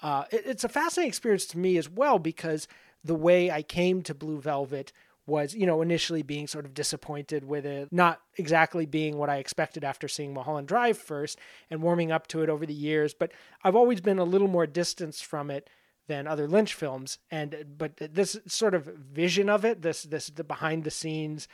Uh, 0.00 0.24
it, 0.30 0.42
it's 0.46 0.64
a 0.64 0.68
fascinating 0.68 1.08
experience 1.08 1.46
to 1.46 1.58
me 1.58 1.76
as 1.76 1.88
well 1.88 2.18
because 2.18 2.68
the 3.04 3.14
way 3.14 3.50
I 3.50 3.62
came 3.62 4.02
to 4.02 4.14
Blue 4.14 4.40
Velvet 4.40 4.92
was, 5.26 5.54
you 5.54 5.66
know, 5.66 5.82
initially 5.82 6.22
being 6.22 6.46
sort 6.46 6.64
of 6.64 6.74
disappointed 6.74 7.44
with 7.44 7.66
it, 7.66 7.88
not 7.92 8.20
exactly 8.36 8.86
being 8.86 9.16
what 9.16 9.28
I 9.28 9.36
expected 9.36 9.82
after 9.82 10.06
seeing 10.06 10.32
Mulholland 10.32 10.68
Drive 10.68 10.98
first 10.98 11.38
and 11.68 11.82
warming 11.82 12.12
up 12.12 12.28
to 12.28 12.42
it 12.42 12.48
over 12.48 12.64
the 12.64 12.74
years. 12.74 13.12
But 13.12 13.32
I've 13.64 13.74
always 13.74 14.00
been 14.00 14.18
a 14.18 14.24
little 14.24 14.48
more 14.48 14.66
distanced 14.66 15.24
from 15.24 15.50
it 15.50 15.68
than 16.06 16.28
other 16.28 16.46
Lynch 16.46 16.74
films. 16.74 17.18
And 17.30 17.74
but 17.76 17.96
this 17.96 18.38
sort 18.46 18.74
of 18.74 18.84
vision 18.84 19.48
of 19.48 19.64
it, 19.64 19.82
this 19.82 20.04
this 20.04 20.28
the 20.28 20.44
behind 20.44 20.84
the 20.84 20.90
scenes 20.90 21.48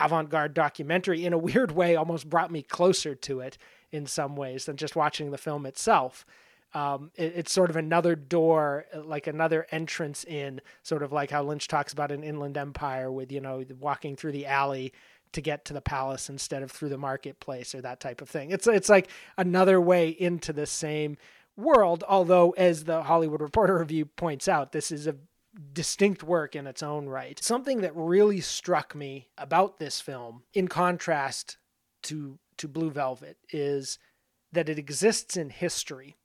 avant-garde 0.00 0.54
documentary 0.54 1.24
in 1.24 1.32
a 1.32 1.38
weird 1.48 1.70
way 1.70 1.94
almost 1.94 2.28
brought 2.28 2.50
me 2.50 2.62
closer 2.62 3.14
to 3.14 3.40
it 3.40 3.56
in 3.92 4.06
some 4.06 4.34
ways 4.34 4.64
than 4.64 4.76
just 4.76 4.96
watching 4.96 5.30
the 5.30 5.38
film 5.38 5.66
itself 5.66 6.26
um, 6.74 7.10
it, 7.14 7.32
it's 7.36 7.52
sort 7.52 7.70
of 7.70 7.76
another 7.76 8.16
door, 8.16 8.86
like 9.04 9.26
another 9.26 9.66
entrance 9.70 10.24
in, 10.24 10.60
sort 10.82 11.02
of 11.02 11.12
like 11.12 11.30
how 11.30 11.42
Lynch 11.42 11.68
talks 11.68 11.92
about 11.92 12.10
an 12.10 12.24
Inland 12.24 12.56
Empire 12.56 13.10
with, 13.10 13.30
you 13.30 13.40
know, 13.40 13.64
walking 13.78 14.16
through 14.16 14.32
the 14.32 14.46
alley 14.46 14.92
to 15.32 15.40
get 15.40 15.64
to 15.66 15.72
the 15.72 15.80
palace 15.80 16.28
instead 16.28 16.62
of 16.62 16.70
through 16.70 16.88
the 16.88 16.98
marketplace 16.98 17.74
or 17.74 17.80
that 17.82 18.00
type 18.00 18.20
of 18.20 18.28
thing. 18.28 18.50
It's 18.50 18.66
it's 18.66 18.88
like 18.88 19.08
another 19.36 19.80
way 19.80 20.08
into 20.08 20.52
the 20.52 20.66
same 20.66 21.16
world, 21.56 22.02
although 22.08 22.50
as 22.52 22.84
the 22.84 23.02
Hollywood 23.02 23.40
Reporter 23.40 23.78
review 23.78 24.06
points 24.06 24.48
out, 24.48 24.72
this 24.72 24.90
is 24.90 25.06
a 25.06 25.16
distinct 25.72 26.22
work 26.22 26.56
in 26.56 26.66
its 26.66 26.82
own 26.82 27.06
right. 27.06 27.42
Something 27.42 27.80
that 27.82 27.94
really 27.94 28.40
struck 28.40 28.94
me 28.94 29.28
about 29.38 29.78
this 29.78 30.00
film 30.00 30.42
in 30.52 30.68
contrast 30.68 31.58
to 32.04 32.38
to 32.56 32.68
Blue 32.68 32.90
Velvet 32.90 33.36
is 33.50 33.98
that 34.52 34.68
it 34.68 34.78
exists 34.78 35.36
in 35.36 35.50
history 35.50 36.16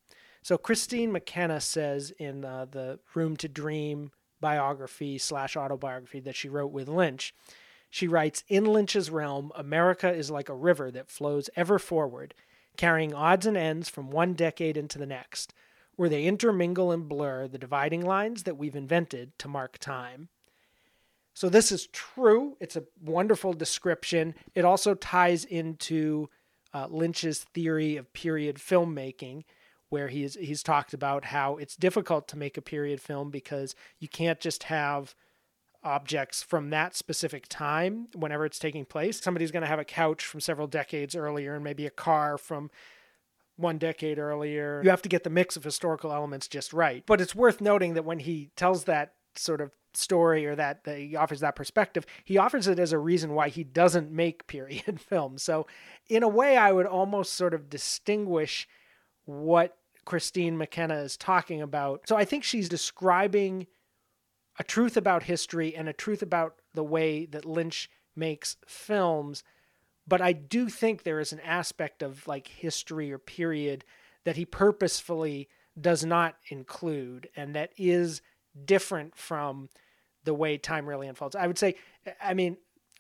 so 0.42 0.58
Kristine 0.58 1.12
McKenna 1.12 1.60
says 1.62 2.12
in 2.18 2.46
uh, 2.46 2.66
the 2.70 3.00
Room 3.14 3.36
to 3.38 3.48
Dream 3.48 4.12
biography 4.40 5.18
slash 5.18 5.58
autobiography 5.58 6.20
that 6.22 6.36
she 6.36 6.50
wrote 6.50 6.72
with 6.72 6.88
Lynch, 6.88 7.34
she 7.90 8.08
writes 8.08 8.44
In 8.48 8.66
Lynch's 8.66 9.10
realm, 9.10 9.52
America 9.56 10.12
is 10.12 10.32
like 10.32 10.50
a 10.50 10.56
river 10.56 10.92
that 10.92 11.10
flows 11.10 11.50
ever 11.56 11.80
forward, 11.80 12.34
carrying 12.78 13.14
odds 13.14 13.46
and 13.46 13.58
ends 13.58 13.90
from 13.90 14.12
one 14.12 14.34
decade 14.34 14.78
into 14.78 14.98
the 14.98 15.06
next, 15.06 15.54
where 15.96 16.10
they 16.10 16.26
intermingle 16.26 16.92
and 16.92 17.10
blur 17.10 17.48
the 17.48 17.58
dividing 17.58 18.06
lines 18.06 18.44
that 18.44 18.58
we've 18.58 18.76
invented 18.76 19.38
to 19.40 19.48
mark 19.48 19.78
time. 19.80 20.30
So 21.34 21.50
this 21.50 21.72
is 21.72 21.88
true. 21.88 22.58
It's 22.60 22.76
a 22.76 22.84
wonderful 23.02 23.54
description. 23.54 24.36
It 24.56 24.66
also 24.66 24.94
ties 24.94 25.46
into 25.46 26.30
uh, 26.74 26.88
Lynch's 26.90 27.40
theory 27.40 27.98
of 27.98 28.14
period 28.14 28.58
filmmaking 28.58 29.44
where 29.90 30.08
he's 30.08 30.36
he's 30.36 30.64
talked 30.64 30.94
about 30.94 31.26
how 31.26 31.58
it's 31.58 31.76
difficult 31.76 32.28
to 32.28 32.38
make 32.38 32.58
a 32.58 32.62
period 32.62 33.02
film 33.02 33.30
because 33.30 33.76
you 34.00 34.08
can't 34.08 34.40
just 34.40 34.64
have 34.64 35.16
objects 35.84 36.44
from 36.44 36.70
that 36.70 36.96
specific 36.96 37.48
time 37.48 38.08
whenever 38.14 38.46
it's 38.46 38.60
taking 38.60 38.86
place. 38.86 39.22
Somebody's 39.22 39.52
going 39.52 39.62
to 39.62 39.68
have 39.68 39.80
a 39.80 39.86
couch 39.86 40.26
from 40.26 40.40
several 40.42 40.68
decades 40.68 41.16
earlier 41.16 41.56
and 41.56 41.64
maybe 41.64 41.86
a 41.86 41.92
car 41.92 42.38
from 42.38 42.70
one 43.56 43.78
decade 43.78 44.20
earlier. 44.20 44.82
You 44.84 44.90
have 44.90 45.02
to 45.04 45.10
get 45.10 45.24
the 45.24 45.30
mix 45.30 45.56
of 45.56 45.64
historical 45.64 46.12
elements 46.12 46.48
just 46.48 46.74
right. 46.74 47.04
But 47.06 47.22
it's 47.22 47.36
worth 47.36 47.62
noting 47.62 47.94
that 47.94 48.06
when 48.06 48.20
he 48.20 48.52
tells 48.56 48.86
that 48.86 49.14
sort 49.36 49.62
of 49.62 49.72
story 49.94 50.46
or 50.46 50.56
that, 50.56 50.84
that 50.84 50.98
he 50.98 51.16
offers 51.16 51.40
that 51.42 51.56
perspective, 51.56 52.06
he 52.24 52.38
offers 52.38 52.68
it 52.68 52.80
as 52.80 52.92
a 52.92 53.00
reason 53.00 53.34
why 53.34 53.50
he 53.50 53.64
doesn't 53.64 54.12
make 54.12 54.48
period 54.48 55.00
films. 55.10 55.44
So 55.44 55.68
in 56.08 56.24
a 56.24 56.28
way 56.28 56.58
I 56.58 56.72
would 56.72 56.86
almost 56.86 57.34
sort 57.34 57.54
of 57.54 57.70
distinguish 57.70 58.68
what 59.26 59.78
Kristine 60.10 60.58
McKenna 60.58 60.96
is 60.96 61.16
talking 61.16 61.62
about. 61.62 62.08
So 62.08 62.18
I 62.18 62.26
think 62.26 62.44
she's 62.44 62.68
describing 62.68 63.68
a 64.58 64.64
truth 64.64 64.98
about 64.98 65.24
history 65.24 65.76
and 65.76 65.88
a 65.88 65.94
truth 65.94 66.24
about 66.24 66.56
the 66.74 66.84
way 66.84 67.28
that 67.28 67.46
Lynch 67.46 67.92
makes 68.16 68.58
films. 68.68 69.44
But 70.08 70.20
I 70.20 70.34
do 70.34 70.68
think 70.68 71.04
there 71.04 71.20
is 71.20 71.32
an 71.32 71.40
aspect 71.42 72.02
of 72.02 72.28
like 72.28 72.48
history 72.48 73.12
or 73.12 73.20
period 73.20 73.86
that 74.26 74.36
he 74.36 74.46
purposefully 74.46 75.48
does 75.80 76.04
not 76.04 76.38
include 76.50 77.30
and 77.36 77.56
that 77.56 77.72
is 77.78 78.24
different 78.66 79.16
from 79.16 79.70
the 80.24 80.34
way 80.34 80.58
time 80.58 80.90
really 80.90 81.08
unfolds. 81.08 81.36
I 81.36 81.46
would 81.46 81.60
say, 81.60 81.76
I 82.20 82.34
mean, 82.34 82.58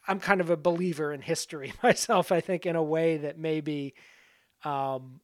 I'm 0.07 0.19
kind 0.19 0.41
of 0.41 0.51
a 0.51 0.57
believer 0.57 1.11
in 1.11 1.21
history 1.21 1.73
myself, 1.83 2.31
I 2.31 2.39
think, 2.39 2.67
in 2.67 2.75
a 2.75 2.83
way 2.83 3.17
that 3.17 3.39
maybe 3.39 3.95
um, 4.63 5.21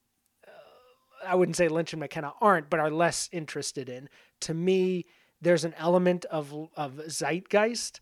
I 1.26 1.34
wouldn't 1.34 1.56
say 1.56 1.68
Lynch 1.68 1.92
and 1.92 2.00
McKenna 2.00 2.32
aren't, 2.40 2.70
but 2.70 2.80
are 2.80 2.90
less 2.90 3.28
interested 3.32 3.88
in. 3.88 4.08
To 4.42 4.54
me, 4.54 5.06
there's 5.40 5.64
an 5.64 5.74
element 5.78 6.24
of 6.26 6.52
of 6.76 7.00
zeitgeist 7.08 8.00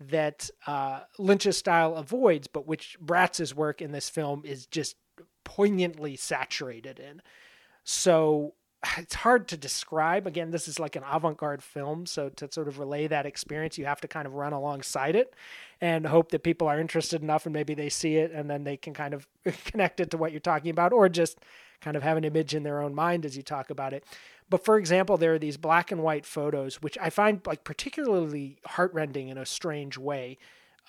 that 0.00 0.50
uh, 0.66 1.00
Lynch's 1.18 1.56
style 1.56 1.94
avoids, 1.94 2.46
but 2.46 2.66
which 2.66 2.96
Braatz's 3.00 3.54
work 3.54 3.80
in 3.80 3.92
this 3.92 4.08
film 4.08 4.42
is 4.44 4.66
just 4.66 4.96
poignantly 5.44 6.16
saturated 6.16 6.98
in. 6.98 7.22
So 7.84 8.54
it's 8.98 9.14
hard 9.14 9.48
to 9.48 9.56
describe. 9.56 10.26
Again, 10.26 10.50
this 10.50 10.68
is 10.68 10.78
like 10.78 10.96
an 10.96 11.04
avant 11.10 11.36
garde 11.36 11.62
film. 11.62 12.06
So 12.06 12.28
to 12.30 12.50
sort 12.50 12.68
of 12.68 12.78
relay 12.78 13.06
that 13.06 13.26
experience, 13.26 13.78
you 13.78 13.86
have 13.86 14.00
to 14.02 14.08
kind 14.08 14.26
of 14.26 14.34
run 14.34 14.52
alongside 14.52 15.16
it 15.16 15.34
and 15.80 16.06
hope 16.06 16.30
that 16.30 16.42
people 16.42 16.68
are 16.68 16.80
interested 16.80 17.22
enough 17.22 17.46
and 17.46 17.52
maybe 17.52 17.74
they 17.74 17.88
see 17.88 18.16
it 18.16 18.32
and 18.32 18.50
then 18.50 18.64
they 18.64 18.76
can 18.76 18.94
kind 18.94 19.14
of 19.14 19.26
connect 19.64 20.00
it 20.00 20.10
to 20.10 20.18
what 20.18 20.32
you're 20.32 20.40
talking 20.40 20.70
about 20.70 20.92
or 20.92 21.08
just 21.08 21.38
kind 21.80 21.96
of 21.96 22.02
have 22.02 22.16
an 22.16 22.24
image 22.24 22.54
in 22.54 22.62
their 22.62 22.80
own 22.80 22.94
mind 22.94 23.24
as 23.24 23.36
you 23.36 23.42
talk 23.42 23.70
about 23.70 23.92
it. 23.92 24.04
But 24.48 24.64
for 24.64 24.76
example, 24.76 25.16
there 25.16 25.34
are 25.34 25.38
these 25.38 25.56
black 25.56 25.90
and 25.90 26.02
white 26.02 26.26
photos, 26.26 26.82
which 26.82 26.98
I 27.00 27.10
find 27.10 27.40
like 27.46 27.64
particularly 27.64 28.58
heartrending 28.66 29.28
in 29.28 29.38
a 29.38 29.46
strange 29.46 29.96
way. 29.96 30.38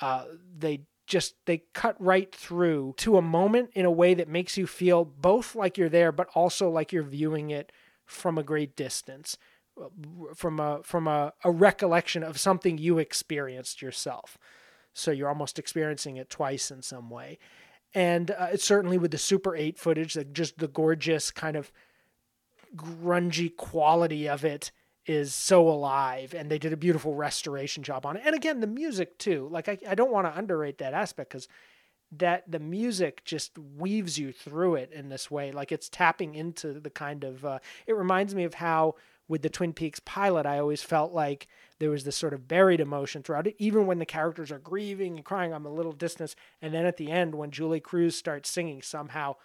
Uh, 0.01 0.25
they 0.57 0.81
just 1.07 1.35
they 1.45 1.63
cut 1.73 1.95
right 1.99 2.33
through 2.33 2.95
to 2.97 3.17
a 3.17 3.21
moment 3.21 3.69
in 3.73 3.85
a 3.85 3.91
way 3.91 4.13
that 4.13 4.27
makes 4.27 4.57
you 4.57 4.67
feel 4.67 5.05
both 5.05 5.55
like 5.55 5.77
you're 5.77 5.89
there, 5.89 6.11
but 6.11 6.27
also 6.33 6.69
like 6.69 6.91
you're 6.91 7.03
viewing 7.03 7.49
it 7.49 7.71
from 8.05 8.37
a 8.37 8.43
great 8.43 8.75
distance, 8.75 9.37
from 10.35 10.59
a 10.59 10.81
from 10.83 11.07
a, 11.07 11.33
a 11.43 11.51
recollection 11.51 12.23
of 12.23 12.39
something 12.39 12.77
you 12.77 12.97
experienced 12.97 13.81
yourself. 13.81 14.37
So 14.93 15.11
you're 15.11 15.29
almost 15.29 15.59
experiencing 15.59 16.17
it 16.17 16.29
twice 16.29 16.71
in 16.71 16.81
some 16.81 17.09
way. 17.09 17.37
And 17.95 18.31
uh, 18.31 18.57
certainly 18.57 18.97
with 18.97 19.11
the 19.11 19.17
Super 19.17 19.55
8 19.55 19.79
footage, 19.79 20.17
like 20.17 20.33
just 20.33 20.59
the 20.59 20.67
gorgeous 20.67 21.31
kind 21.31 21.55
of 21.55 21.71
grungy 22.75 23.55
quality 23.55 24.27
of 24.27 24.43
it 24.43 24.71
is 25.05 25.33
so 25.33 25.67
alive. 25.69 26.33
And 26.33 26.51
they 26.51 26.59
did 26.59 26.73
a 26.73 26.77
beautiful 26.77 27.15
restoration 27.15 27.83
job 27.83 28.05
on 28.05 28.17
it. 28.17 28.23
And 28.25 28.35
again 28.35 28.59
the 28.59 28.67
music 28.67 29.17
too. 29.17 29.47
Like 29.49 29.69
i, 29.69 29.77
I 29.87 29.95
don't 29.95 30.11
want 30.11 30.27
to 30.27 30.37
underrate 30.37 30.79
that 30.79 30.93
aspect 30.93 31.29
because 31.29 31.47
that 32.11 32.49
the 32.51 32.59
music 32.59 33.23
just 33.23 33.57
weaves 33.57 34.17
you 34.17 34.31
through 34.31 34.75
it 34.75 34.91
in 34.91 35.09
this 35.09 35.31
way. 35.31 35.51
Like 35.51 35.71
it's 35.71 35.89
tapping 35.89 36.35
into 36.35 36.79
the 36.79 36.89
kind 36.89 37.23
of 37.23 37.45
uh, 37.45 37.59
it 37.87 37.95
reminds 37.95 38.35
me 38.35 38.43
of 38.43 38.55
how 38.55 38.95
with 39.27 39.41
the 39.41 39.49
twin 39.49 39.73
peaks 39.73 39.99
pilot 39.99 40.45
i 40.45 40.59
always 40.59 40.83
felt 40.83 41.13
like 41.13 41.47
there 41.79 41.89
was 41.89 42.03
this 42.03 42.15
sort 42.15 42.33
of 42.33 42.47
buried 42.47 42.79
emotion 42.79 43.21
throughout 43.21 43.47
it 43.47 43.55
even 43.57 43.85
when 43.85 43.99
the 43.99 44.05
characters 44.05 44.51
are 44.51 44.59
grieving 44.59 45.15
and 45.15 45.25
crying 45.25 45.53
i'm 45.53 45.65
a 45.65 45.73
little 45.73 45.91
distance 45.91 46.35
and 46.61 46.73
then 46.73 46.85
at 46.85 46.97
the 46.97 47.11
end 47.11 47.35
when 47.35 47.51
Julee 47.51 47.79
Cruise 47.79 48.15
starts 48.15 48.49
singing 48.49 48.81
somehow 48.81 49.35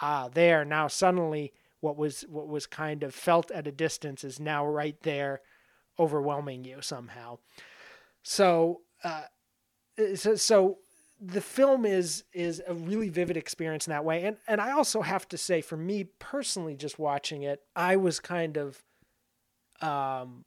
ah 0.00 0.28
there 0.32 0.64
now 0.64 0.88
suddenly 0.88 1.52
what 1.80 1.96
was 1.96 2.22
what 2.22 2.48
was 2.48 2.66
kind 2.66 3.02
of 3.02 3.14
felt 3.14 3.50
at 3.50 3.66
a 3.66 3.72
distance 3.72 4.24
is 4.24 4.40
now 4.40 4.66
right 4.66 5.00
there 5.02 5.40
overwhelming 5.98 6.64
you 6.64 6.78
somehow. 6.80 7.38
So 8.22 8.82
uh, 9.04 9.24
so, 10.14 10.34
so 10.34 10.78
the 11.20 11.40
film 11.40 11.86
is 11.86 12.24
is 12.32 12.62
a 12.66 12.74
really 12.74 13.08
vivid 13.08 13.36
experience 13.36 13.86
in 13.86 13.92
that 13.92 14.04
way 14.04 14.24
and 14.24 14.36
and 14.48 14.60
I 14.60 14.72
also 14.72 15.02
have 15.02 15.28
to 15.28 15.38
say 15.38 15.60
for 15.60 15.76
me 15.76 16.04
personally 16.18 16.76
just 16.76 16.98
watching 16.98 17.42
it 17.42 17.62
I 17.74 17.96
was 17.96 18.20
kind 18.20 18.56
of 18.56 18.82
um 19.80 20.44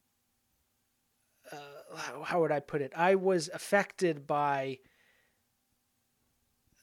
uh, 1.51 2.23
how 2.23 2.41
would 2.41 2.51
I 2.51 2.59
put 2.59 2.81
it 2.81 2.91
I 2.95 3.15
was 3.15 3.49
affected 3.53 4.27
by 4.27 4.79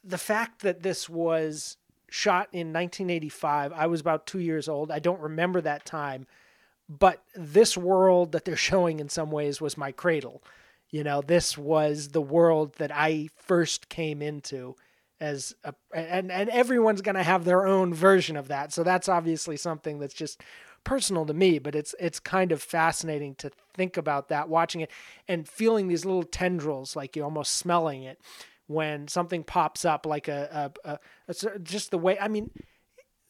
the 0.06 0.18
fact 0.18 0.62
that 0.62 0.82
this 0.82 1.08
was 1.08 1.76
shot 2.08 2.48
in 2.52 2.72
1985. 2.72 3.72
I 3.72 3.86
was 3.86 4.00
about 4.00 4.26
two 4.26 4.38
years 4.38 4.68
old. 4.68 4.90
I 4.90 5.00
don't 5.00 5.20
remember 5.20 5.60
that 5.60 5.84
time, 5.84 6.26
but 6.88 7.22
this 7.34 7.76
world 7.76 8.32
that 8.32 8.44
they're 8.44 8.56
showing 8.56 9.00
in 9.00 9.08
some 9.08 9.30
ways 9.30 9.60
was 9.60 9.76
my 9.76 9.92
cradle. 9.92 10.42
You 10.90 11.02
know, 11.02 11.20
this 11.20 11.58
was 11.58 12.08
the 12.08 12.20
world 12.20 12.74
that 12.76 12.92
I 12.94 13.28
first 13.36 13.88
came 13.88 14.22
into 14.22 14.76
as 15.18 15.54
a, 15.64 15.74
and 15.92 16.30
and 16.30 16.48
everyone's 16.50 17.02
going 17.02 17.16
to 17.16 17.22
have 17.22 17.44
their 17.44 17.66
own 17.66 17.92
version 17.92 18.36
of 18.36 18.48
that. 18.48 18.72
So 18.72 18.84
that's 18.84 19.08
obviously 19.08 19.56
something 19.56 19.98
that's 19.98 20.14
just 20.14 20.42
personal 20.86 21.26
to 21.26 21.34
me, 21.34 21.58
but 21.58 21.74
it's 21.74 21.94
it's 22.00 22.18
kind 22.18 22.52
of 22.52 22.62
fascinating 22.62 23.34
to 23.34 23.50
think 23.74 23.98
about 23.98 24.28
that 24.28 24.48
watching 24.48 24.80
it 24.80 24.90
and 25.28 25.46
feeling 25.46 25.88
these 25.88 26.06
little 26.06 26.22
tendrils 26.22 26.96
like 26.96 27.14
you're 27.14 27.26
almost 27.26 27.56
smelling 27.56 28.04
it 28.04 28.18
when 28.68 29.06
something 29.06 29.44
pops 29.44 29.84
up 29.84 30.06
like 30.06 30.28
a, 30.28 30.72
a, 30.84 30.98
a, 31.28 31.58
just 31.58 31.90
the 31.90 31.98
way 31.98 32.18
I 32.18 32.28
mean 32.28 32.50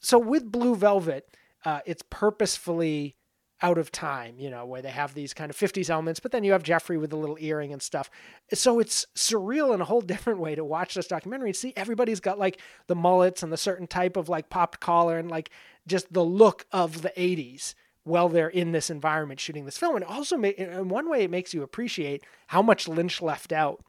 so 0.00 0.18
with 0.18 0.52
Blue 0.52 0.76
Velvet 0.76 1.26
uh, 1.64 1.80
it's 1.84 2.04
purposefully 2.08 3.16
out 3.62 3.78
of 3.78 3.90
time, 3.90 4.34
you 4.38 4.50
know, 4.50 4.66
where 4.66 4.82
they 4.82 4.90
have 4.90 5.14
these 5.14 5.32
kind 5.32 5.50
of 5.50 5.56
50s 5.56 5.88
elements, 5.88 6.20
but 6.20 6.30
then 6.30 6.44
you 6.44 6.52
have 6.52 6.62
Jeffrey 6.62 6.98
with 6.98 7.10
the 7.10 7.16
little 7.16 7.38
earring 7.40 7.72
and 7.72 7.80
stuff. 7.80 8.10
So 8.52 8.78
it's 8.78 9.06
surreal 9.14 9.74
in 9.74 9.80
a 9.80 9.84
whole 9.84 10.00
different 10.02 10.40
way 10.40 10.54
to 10.54 10.64
watch 10.64 10.94
this 10.94 11.06
documentary 11.06 11.50
and 11.50 11.56
see 11.56 11.72
everybody's 11.76 12.20
got 12.20 12.38
like 12.38 12.60
the 12.86 12.94
mullets 12.94 13.42
and 13.42 13.52
the 13.52 13.56
certain 13.56 13.86
type 13.86 14.16
of 14.16 14.28
like 14.28 14.50
popped 14.50 14.80
collar 14.80 15.18
and 15.18 15.30
like 15.30 15.50
just 15.86 16.12
the 16.12 16.24
look 16.24 16.66
of 16.72 17.02
the 17.02 17.12
80s 17.16 17.74
while 18.04 18.28
they're 18.28 18.48
in 18.48 18.72
this 18.72 18.90
environment 18.90 19.40
shooting 19.40 19.64
this 19.64 19.78
film. 19.78 19.96
And 19.96 20.04
also, 20.04 20.40
in 20.40 20.88
one 20.88 21.08
way, 21.08 21.22
it 21.22 21.30
makes 21.30 21.54
you 21.54 21.62
appreciate 21.62 22.22
how 22.48 22.62
much 22.62 22.86
Lynch 22.86 23.20
left 23.20 23.52
out 23.52 23.82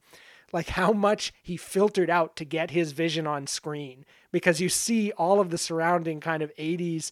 like 0.54 0.70
how 0.70 0.94
much 0.94 1.34
he 1.44 1.58
filtered 1.58 2.10
out 2.10 2.36
to 2.38 2.46
get 2.46 2.72
his 2.72 2.94
vision 2.94 3.28
on 3.28 3.48
screen 3.48 4.06
because 4.32 4.62
you 4.62 4.70
see 4.70 5.12
all 5.12 5.40
of 5.40 5.50
the 5.50 5.58
surrounding 5.58 6.20
kind 6.20 6.42
of 6.42 6.56
80s 6.56 7.12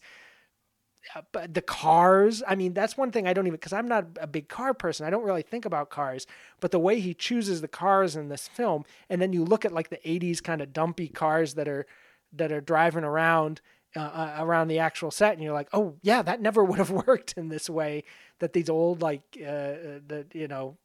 but 1.32 1.54
the 1.54 1.62
cars 1.62 2.42
i 2.46 2.54
mean 2.54 2.72
that's 2.72 2.96
one 2.96 3.10
thing 3.10 3.26
i 3.26 3.32
don't 3.32 3.46
even 3.46 3.56
because 3.56 3.72
i'm 3.72 3.88
not 3.88 4.06
a 4.20 4.26
big 4.26 4.48
car 4.48 4.74
person 4.74 5.06
i 5.06 5.10
don't 5.10 5.24
really 5.24 5.42
think 5.42 5.64
about 5.64 5.90
cars 5.90 6.26
but 6.60 6.70
the 6.70 6.78
way 6.78 7.00
he 7.00 7.14
chooses 7.14 7.60
the 7.60 7.68
cars 7.68 8.16
in 8.16 8.28
this 8.28 8.48
film 8.48 8.84
and 9.08 9.20
then 9.20 9.32
you 9.32 9.44
look 9.44 9.64
at 9.64 9.72
like 9.72 9.90
the 9.90 10.00
80s 10.04 10.42
kind 10.42 10.60
of 10.60 10.72
dumpy 10.72 11.08
cars 11.08 11.54
that 11.54 11.68
are 11.68 11.86
that 12.32 12.52
are 12.52 12.60
driving 12.60 13.04
around 13.04 13.60
uh, 13.94 14.00
uh, 14.00 14.36
around 14.40 14.68
the 14.68 14.78
actual 14.78 15.10
set 15.10 15.34
and 15.34 15.42
you're 15.42 15.54
like 15.54 15.68
oh 15.72 15.94
yeah 16.02 16.22
that 16.22 16.40
never 16.40 16.62
would 16.64 16.78
have 16.78 16.90
worked 16.90 17.34
in 17.36 17.48
this 17.48 17.70
way 17.70 18.04
that 18.40 18.52
these 18.52 18.68
old 18.68 19.02
like 19.02 19.22
uh, 19.40 19.46
uh 19.46 20.00
the 20.06 20.26
you 20.32 20.48
know 20.48 20.76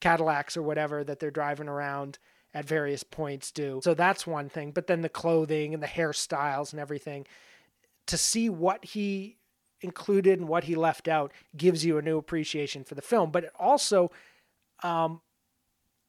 Cadillacs 0.00 0.56
or 0.56 0.62
whatever 0.62 1.02
that 1.04 1.18
they're 1.18 1.30
driving 1.30 1.68
around 1.68 2.18
at 2.54 2.64
various 2.64 3.02
points 3.02 3.50
do. 3.50 3.80
So 3.82 3.94
that's 3.94 4.26
one 4.26 4.48
thing. 4.48 4.70
But 4.70 4.86
then 4.86 5.02
the 5.02 5.08
clothing 5.08 5.74
and 5.74 5.82
the 5.82 5.88
hairstyles 5.88 6.72
and 6.72 6.80
everything, 6.80 7.26
to 8.06 8.16
see 8.16 8.48
what 8.48 8.84
he 8.84 9.36
included 9.80 10.38
and 10.38 10.48
what 10.48 10.64
he 10.64 10.74
left 10.74 11.08
out 11.08 11.32
gives 11.56 11.84
you 11.84 11.98
a 11.98 12.02
new 12.02 12.18
appreciation 12.18 12.84
for 12.84 12.94
the 12.94 13.02
film. 13.02 13.30
But 13.30 13.44
it 13.44 13.52
also, 13.58 14.10
um, 14.82 15.20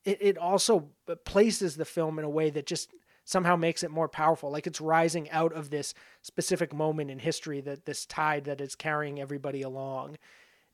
it, 0.03 0.17
it 0.21 0.37
also 0.37 0.89
places 1.25 1.75
the 1.75 1.85
film 1.85 2.19
in 2.19 2.25
a 2.25 2.29
way 2.29 2.49
that 2.49 2.65
just 2.65 2.89
somehow 3.25 3.55
makes 3.55 3.83
it 3.83 3.91
more 3.91 4.07
powerful. 4.07 4.49
Like 4.49 4.65
it's 4.65 4.81
rising 4.81 5.29
out 5.29 5.53
of 5.53 5.69
this 5.69 5.93
specific 6.21 6.73
moment 6.73 7.11
in 7.11 7.19
history 7.19 7.61
that 7.61 7.85
this 7.85 8.05
tide 8.05 8.45
that 8.45 8.59
is 8.61 8.75
carrying 8.75 9.19
everybody 9.19 9.61
along. 9.61 10.17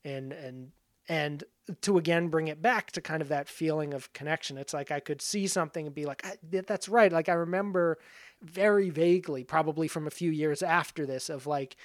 And, 0.04 0.32
and 0.32 0.72
and 1.08 1.44
to 1.82 1.98
again 1.98 2.28
bring 2.28 2.48
it 2.48 2.60
back 2.60 2.90
to 2.92 3.00
kind 3.00 3.22
of 3.22 3.28
that 3.28 3.48
feeling 3.48 3.94
of 3.94 4.12
connection 4.12 4.58
it's 4.58 4.74
like 4.74 4.90
i 4.90 5.00
could 5.00 5.22
see 5.22 5.46
something 5.46 5.86
and 5.86 5.94
be 5.94 6.04
like 6.04 6.24
that's 6.66 6.88
right 6.88 7.12
like 7.12 7.28
i 7.28 7.32
remember 7.32 7.98
very 8.42 8.90
vaguely 8.90 9.44
probably 9.44 9.88
from 9.88 10.06
a 10.06 10.10
few 10.10 10.30
years 10.30 10.62
after 10.62 11.06
this 11.06 11.28
of 11.28 11.46
like 11.46 11.76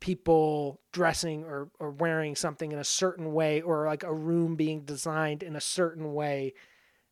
people 0.00 0.80
dressing 0.92 1.44
or, 1.44 1.70
or 1.78 1.90
wearing 1.90 2.34
something 2.34 2.72
in 2.72 2.78
a 2.78 2.84
certain 2.84 3.32
way 3.32 3.60
or 3.60 3.86
like 3.86 4.02
a 4.02 4.12
room 4.12 4.56
being 4.56 4.80
designed 4.80 5.42
in 5.42 5.56
a 5.56 5.60
certain 5.60 6.14
way 6.14 6.54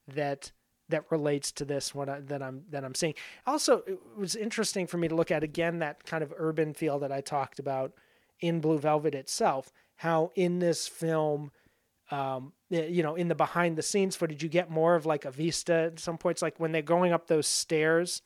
that 0.07 0.53
that 0.91 1.05
relates 1.11 1.53
to 1.53 1.67
this 1.67 1.95
what 1.95 2.09
I, 2.09 2.21
that 2.21 2.43
I'm 2.43 2.63
that 2.71 2.85
I'm 2.85 2.95
seeing. 2.95 3.15
Also, 3.47 3.83
it 3.87 3.99
was 4.17 4.35
interesting 4.35 4.87
for 4.87 4.97
me 4.97 5.09
to 5.09 5.15
look 5.15 5.31
at 5.31 5.45
again 5.45 5.81
that 5.81 6.05
kind 6.05 6.23
of 6.23 6.33
urban 6.37 6.73
feel 6.73 6.99
that 7.01 7.13
I 7.13 7.21
talked 7.21 7.59
about 7.59 7.93
in 8.41 8.61
Blue 8.61 8.79
Velvet 8.79 9.15
itself 9.15 9.73
how 9.97 10.31
in 10.37 10.61
this 10.61 10.87
film 10.87 11.51
um, 12.11 12.53
eh, 12.73 12.87
you 12.87 13.03
know, 13.03 13.17
in 13.17 13.29
the 13.29 13.35
behind 13.35 13.77
the 13.77 13.83
scenes 13.83 14.17
footage, 14.17 14.43
you 14.43 14.49
get 14.49 14.71
more 14.71 14.95
of 14.95 15.05
like 15.07 15.25
a 15.25 15.31
vista 15.31 15.91
at 15.93 16.01
some 16.01 16.17
points, 16.17 16.41
like 16.41 16.59
when 16.59 16.73
they're 16.73 16.83
going 16.83 17.13
up 17.13 17.27
those 17.27 17.47
stairs 17.47 18.23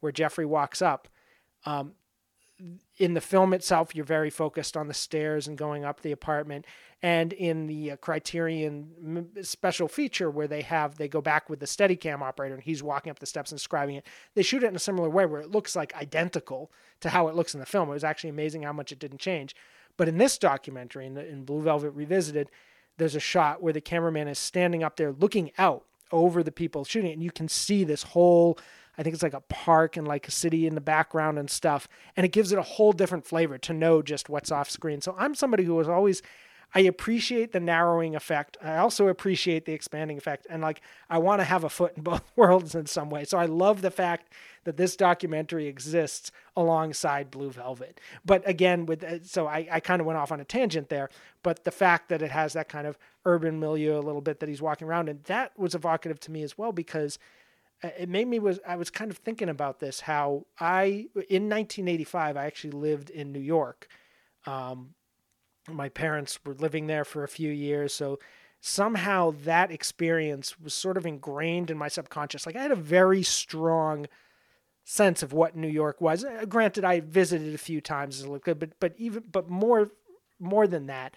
where 0.00 0.12
Jeffrey 0.12 0.46
walks 0.46 0.80
up. 0.80 1.08
Um, 1.64 1.92
in 2.98 3.14
the 3.14 3.20
film 3.20 3.52
itself, 3.52 3.94
you're 3.94 4.04
very 4.04 4.30
focused 4.30 4.76
on 4.76 4.88
the 4.88 4.94
stairs 4.94 5.46
and 5.46 5.58
going 5.58 5.84
up 5.84 6.00
the 6.00 6.12
apartment. 6.12 6.64
And 7.02 7.32
in 7.34 7.66
the 7.66 7.92
uh, 7.92 7.96
Criterion 7.96 9.28
special 9.42 9.86
feature 9.86 10.30
where 10.30 10.48
they 10.48 10.62
have, 10.62 10.96
they 10.96 11.08
go 11.08 11.20
back 11.20 11.50
with 11.50 11.60
the 11.60 11.66
Steadicam 11.66 12.22
operator 12.22 12.54
and 12.54 12.64
he's 12.64 12.82
walking 12.82 13.10
up 13.10 13.18
the 13.18 13.26
steps 13.26 13.52
and 13.52 13.58
describing 13.58 13.96
it, 13.96 14.06
they 14.34 14.42
shoot 14.42 14.62
it 14.62 14.68
in 14.68 14.76
a 14.76 14.80
similar 14.80 15.10
way 15.10 15.26
where 15.26 15.42
it 15.42 15.50
looks 15.50 15.76
like 15.76 15.94
identical 15.94 16.72
to 17.00 17.10
how 17.10 17.28
it 17.28 17.34
looks 17.34 17.52
in 17.52 17.60
the 17.60 17.66
film. 17.66 17.90
It 17.90 17.92
was 17.92 18.04
actually 18.04 18.30
amazing 18.30 18.62
how 18.62 18.72
much 18.72 18.92
it 18.92 18.98
didn't 18.98 19.20
change. 19.20 19.54
But 19.98 20.08
in 20.08 20.16
this 20.16 20.38
documentary, 20.38 21.06
in, 21.06 21.14
the, 21.14 21.26
in 21.26 21.44
Blue 21.44 21.62
Velvet 21.62 21.90
Revisited, 21.90 22.50
there's 22.96 23.14
a 23.14 23.20
shot 23.20 23.62
where 23.62 23.74
the 23.74 23.80
cameraman 23.80 24.28
is 24.28 24.38
standing 24.38 24.82
up 24.82 24.96
there 24.96 25.12
looking 25.12 25.52
out 25.58 25.84
over 26.12 26.42
the 26.42 26.52
people 26.52 26.84
shooting 26.84 27.10
it, 27.10 27.14
and 27.14 27.22
you 27.22 27.32
can 27.32 27.48
see 27.48 27.84
this 27.84 28.02
whole 28.02 28.58
I 28.98 29.02
think 29.02 29.14
it's 29.14 29.22
like 29.22 29.34
a 29.34 29.40
park 29.40 29.96
and 29.96 30.06
like 30.06 30.26
a 30.28 30.30
city 30.30 30.66
in 30.66 30.74
the 30.74 30.80
background 30.80 31.38
and 31.38 31.50
stuff. 31.50 31.88
And 32.16 32.24
it 32.24 32.32
gives 32.32 32.52
it 32.52 32.58
a 32.58 32.62
whole 32.62 32.92
different 32.92 33.26
flavor 33.26 33.58
to 33.58 33.72
know 33.72 34.02
just 34.02 34.28
what's 34.28 34.50
off 34.50 34.70
screen. 34.70 35.00
So 35.00 35.14
I'm 35.18 35.34
somebody 35.34 35.64
who 35.64 35.74
was 35.74 35.88
always 35.88 36.22
I 36.74 36.80
appreciate 36.80 37.52
the 37.52 37.60
narrowing 37.60 38.14
effect. 38.16 38.56
I 38.62 38.76
also 38.76 39.08
appreciate 39.08 39.64
the 39.64 39.72
expanding 39.72 40.18
effect. 40.18 40.46
And 40.50 40.62
like, 40.62 40.82
I 41.08 41.18
want 41.18 41.40
to 41.40 41.44
have 41.44 41.64
a 41.64 41.70
foot 41.70 41.96
in 41.96 42.02
both 42.02 42.22
worlds 42.36 42.74
in 42.74 42.86
some 42.86 43.08
way. 43.08 43.24
So 43.24 43.38
I 43.38 43.46
love 43.46 43.82
the 43.82 43.90
fact 43.90 44.32
that 44.64 44.76
this 44.76 44.96
documentary 44.96 45.68
exists 45.68 46.32
alongside 46.56 47.30
Blue 47.30 47.50
Velvet. 47.50 48.00
But 48.24 48.46
again, 48.48 48.84
with 48.84 49.04
uh, 49.04 49.22
so 49.22 49.46
I, 49.46 49.66
I 49.70 49.80
kind 49.80 50.00
of 50.00 50.06
went 50.06 50.18
off 50.18 50.32
on 50.32 50.40
a 50.40 50.44
tangent 50.44 50.88
there. 50.88 51.08
But 51.42 51.64
the 51.64 51.70
fact 51.70 52.08
that 52.08 52.20
it 52.20 52.32
has 52.32 52.52
that 52.54 52.68
kind 52.68 52.86
of 52.86 52.98
urban 53.24 53.60
milieu 53.60 53.96
a 53.96 54.00
little 54.00 54.20
bit 54.20 54.40
that 54.40 54.48
he's 54.48 54.60
walking 54.60 54.88
around, 54.88 55.08
and 55.08 55.22
that 55.24 55.56
was 55.58 55.74
evocative 55.74 56.20
to 56.20 56.30
me 56.32 56.42
as 56.42 56.58
well 56.58 56.72
because 56.72 57.18
it 57.82 58.08
made 58.08 58.28
me 58.28 58.38
was 58.38 58.58
I 58.66 58.76
was 58.76 58.90
kind 58.90 59.10
of 59.10 59.18
thinking 59.18 59.48
about 59.48 59.80
this 59.80 60.00
how 60.00 60.46
I 60.58 61.08
in 61.28 61.48
1985 61.48 62.36
I 62.36 62.46
actually 62.46 62.70
lived 62.72 63.10
in 63.10 63.32
New 63.32 63.40
York. 63.40 63.88
Um, 64.46 64.94
my 65.68 65.88
parents 65.88 66.38
were 66.44 66.54
living 66.54 66.86
there 66.86 67.04
for 67.04 67.24
a 67.24 67.28
few 67.28 67.50
years, 67.50 67.92
so 67.92 68.18
somehow 68.60 69.34
that 69.44 69.70
experience 69.70 70.58
was 70.58 70.74
sort 70.74 70.96
of 70.96 71.06
ingrained 71.06 71.70
in 71.70 71.76
my 71.76 71.88
subconscious. 71.88 72.46
Like 72.46 72.56
I 72.56 72.62
had 72.62 72.70
a 72.70 72.76
very 72.76 73.22
strong 73.22 74.06
sense 74.84 75.22
of 75.22 75.32
what 75.32 75.56
New 75.56 75.68
York 75.68 76.00
was. 76.00 76.24
Uh, 76.24 76.44
granted, 76.48 76.84
I 76.84 77.00
visited 77.00 77.54
a 77.54 77.58
few 77.58 77.80
times 77.80 78.20
as 78.20 78.24
a 78.24 78.30
little 78.30 78.54
but 78.54 78.78
but 78.80 78.94
even 78.96 79.24
but 79.30 79.50
more 79.50 79.90
more 80.38 80.66
than 80.66 80.86
that, 80.86 81.14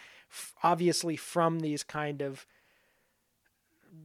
obviously 0.64 1.16
from 1.16 1.60
these 1.60 1.84
kind 1.84 2.22
of 2.22 2.46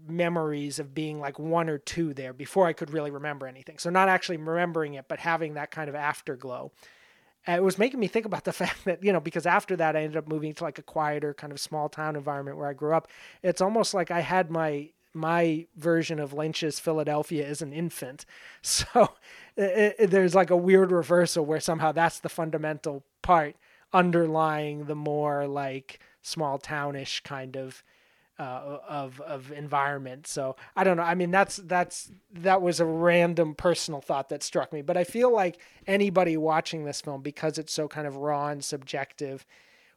memories 0.06 0.78
of 0.78 0.94
being 0.94 1.20
like 1.20 1.38
one 1.38 1.68
or 1.68 1.78
two 1.78 2.14
there 2.14 2.32
before 2.32 2.66
I 2.66 2.72
could 2.72 2.92
really 2.92 3.10
remember 3.10 3.46
anything. 3.46 3.78
So 3.78 3.90
not 3.90 4.08
actually 4.08 4.36
remembering 4.36 4.94
it, 4.94 5.06
but 5.08 5.20
having 5.20 5.54
that 5.54 5.70
kind 5.70 5.88
of 5.88 5.94
afterglow 5.94 6.72
it 7.46 7.62
was 7.62 7.78
making 7.78 8.00
me 8.00 8.06
think 8.06 8.26
about 8.26 8.44
the 8.44 8.52
fact 8.64 8.84
that 8.84 9.02
you 9.02 9.12
know 9.12 9.20
because 9.20 9.46
after 9.46 9.76
that 9.76 9.96
I 9.96 10.02
ended 10.02 10.16
up 10.16 10.28
moving 10.28 10.54
to 10.54 10.64
like 10.64 10.78
a 10.78 10.82
quieter 10.82 11.34
kind 11.34 11.52
of 11.52 11.60
small 11.60 11.88
town 11.88 12.16
environment 12.16 12.56
where 12.56 12.68
I 12.68 12.72
grew 12.72 12.94
up. 12.94 13.08
It's 13.42 13.60
almost 13.60 13.94
like 13.94 14.10
I 14.10 14.20
had 14.20 14.50
my 14.50 14.90
my 15.16 15.66
version 15.76 16.18
of 16.18 16.32
Lynch's 16.32 16.80
Philadelphia 16.80 17.46
as 17.46 17.62
an 17.62 17.72
infant. 17.72 18.24
So 18.62 19.10
it, 19.56 19.96
it, 19.98 20.10
there's 20.10 20.34
like 20.34 20.50
a 20.50 20.56
weird 20.56 20.90
reversal 20.90 21.44
where 21.46 21.60
somehow 21.60 21.92
that's 21.92 22.18
the 22.18 22.28
fundamental 22.28 23.04
part 23.22 23.56
underlying 23.92 24.86
the 24.86 24.96
more 24.96 25.46
like 25.46 26.00
small 26.22 26.58
townish 26.58 27.20
kind 27.20 27.56
of 27.56 27.84
uh, 28.38 28.78
of 28.88 29.20
of 29.20 29.52
environment. 29.52 30.26
So 30.26 30.56
I 30.74 30.84
don't 30.84 30.96
know. 30.96 31.02
I 31.02 31.14
mean, 31.14 31.30
that's 31.30 31.56
that's 31.56 32.10
that 32.32 32.62
was 32.62 32.80
a 32.80 32.86
random 32.86 33.54
personal 33.54 34.00
thought 34.00 34.28
that 34.30 34.42
struck 34.42 34.72
me. 34.72 34.82
But 34.82 34.96
I 34.96 35.04
feel 35.04 35.32
like 35.32 35.58
anybody 35.86 36.36
watching 36.36 36.84
this 36.84 37.00
film, 37.00 37.22
because 37.22 37.58
it's 37.58 37.72
so 37.72 37.88
kind 37.88 38.06
of 38.06 38.16
raw 38.16 38.48
and 38.48 38.64
subjective, 38.64 39.46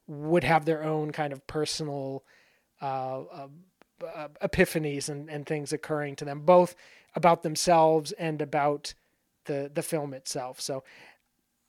would 0.07 0.43
have 0.43 0.65
their 0.65 0.83
own 0.83 1.11
kind 1.11 1.33
of 1.33 1.45
personal 1.47 2.23
uh, 2.81 3.21
uh, 3.21 3.47
uh 4.15 4.27
epiphanies 4.43 5.09
and, 5.09 5.29
and 5.29 5.45
things 5.45 5.73
occurring 5.73 6.15
to 6.17 6.25
them, 6.25 6.41
both 6.41 6.75
about 7.15 7.41
themselves 7.41 8.11
and 8.13 8.41
about 8.41 8.93
the 9.45 9.71
the 9.73 9.81
film 9.81 10.13
itself. 10.13 10.61
So 10.61 10.83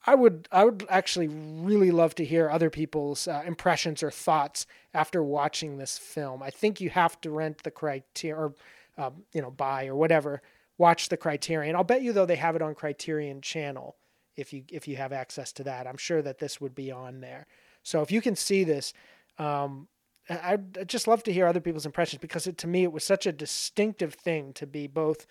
I 0.06 0.14
would 0.14 0.48
I 0.52 0.64
would 0.64 0.86
actually 0.88 1.28
really 1.28 1.90
love 1.90 2.14
to 2.16 2.24
hear 2.24 2.48
other 2.48 2.70
people's 2.70 3.26
uh, 3.26 3.42
impressions 3.46 4.02
or 4.02 4.10
thoughts 4.10 4.66
after 4.94 5.22
watching 5.22 5.76
this 5.76 5.98
film. 5.98 6.42
I 6.42 6.50
think 6.50 6.80
you 6.80 6.90
have 6.90 7.20
to 7.22 7.30
rent 7.30 7.62
the 7.62 7.70
Criterion 7.70 8.38
or 8.38 8.54
um, 8.96 9.24
you 9.32 9.42
know 9.42 9.50
buy 9.50 9.86
or 9.86 9.96
whatever. 9.96 10.42
Watch 10.78 11.08
the 11.08 11.16
Criterion. 11.16 11.74
I'll 11.74 11.84
bet 11.84 12.02
you 12.02 12.12
though 12.12 12.26
they 12.26 12.36
have 12.36 12.56
it 12.56 12.62
on 12.62 12.74
Criterion 12.74 13.40
Channel 13.40 13.96
if 14.36 14.52
you 14.52 14.62
if 14.70 14.86
you 14.86 14.96
have 14.96 15.12
access 15.12 15.52
to 15.52 15.64
that. 15.64 15.86
I'm 15.86 15.96
sure 15.96 16.22
that 16.22 16.38
this 16.38 16.60
would 16.60 16.74
be 16.74 16.92
on 16.92 17.20
there. 17.20 17.46
So 17.82 18.00
if 18.02 18.12
you 18.12 18.20
can 18.20 18.36
see 18.36 18.64
this, 18.64 18.92
um, 19.38 19.88
I'd, 20.30 20.78
I'd 20.78 20.88
just 20.88 21.08
love 21.08 21.22
to 21.24 21.32
hear 21.32 21.46
other 21.46 21.60
people's 21.60 21.86
impressions 21.86 22.20
because 22.20 22.46
it, 22.46 22.58
to 22.58 22.66
me 22.66 22.84
it 22.84 22.92
was 22.92 23.04
such 23.04 23.26
a 23.26 23.32
distinctive 23.32 24.14
thing 24.14 24.52
to 24.54 24.66
be 24.66 24.86
both 24.86 25.26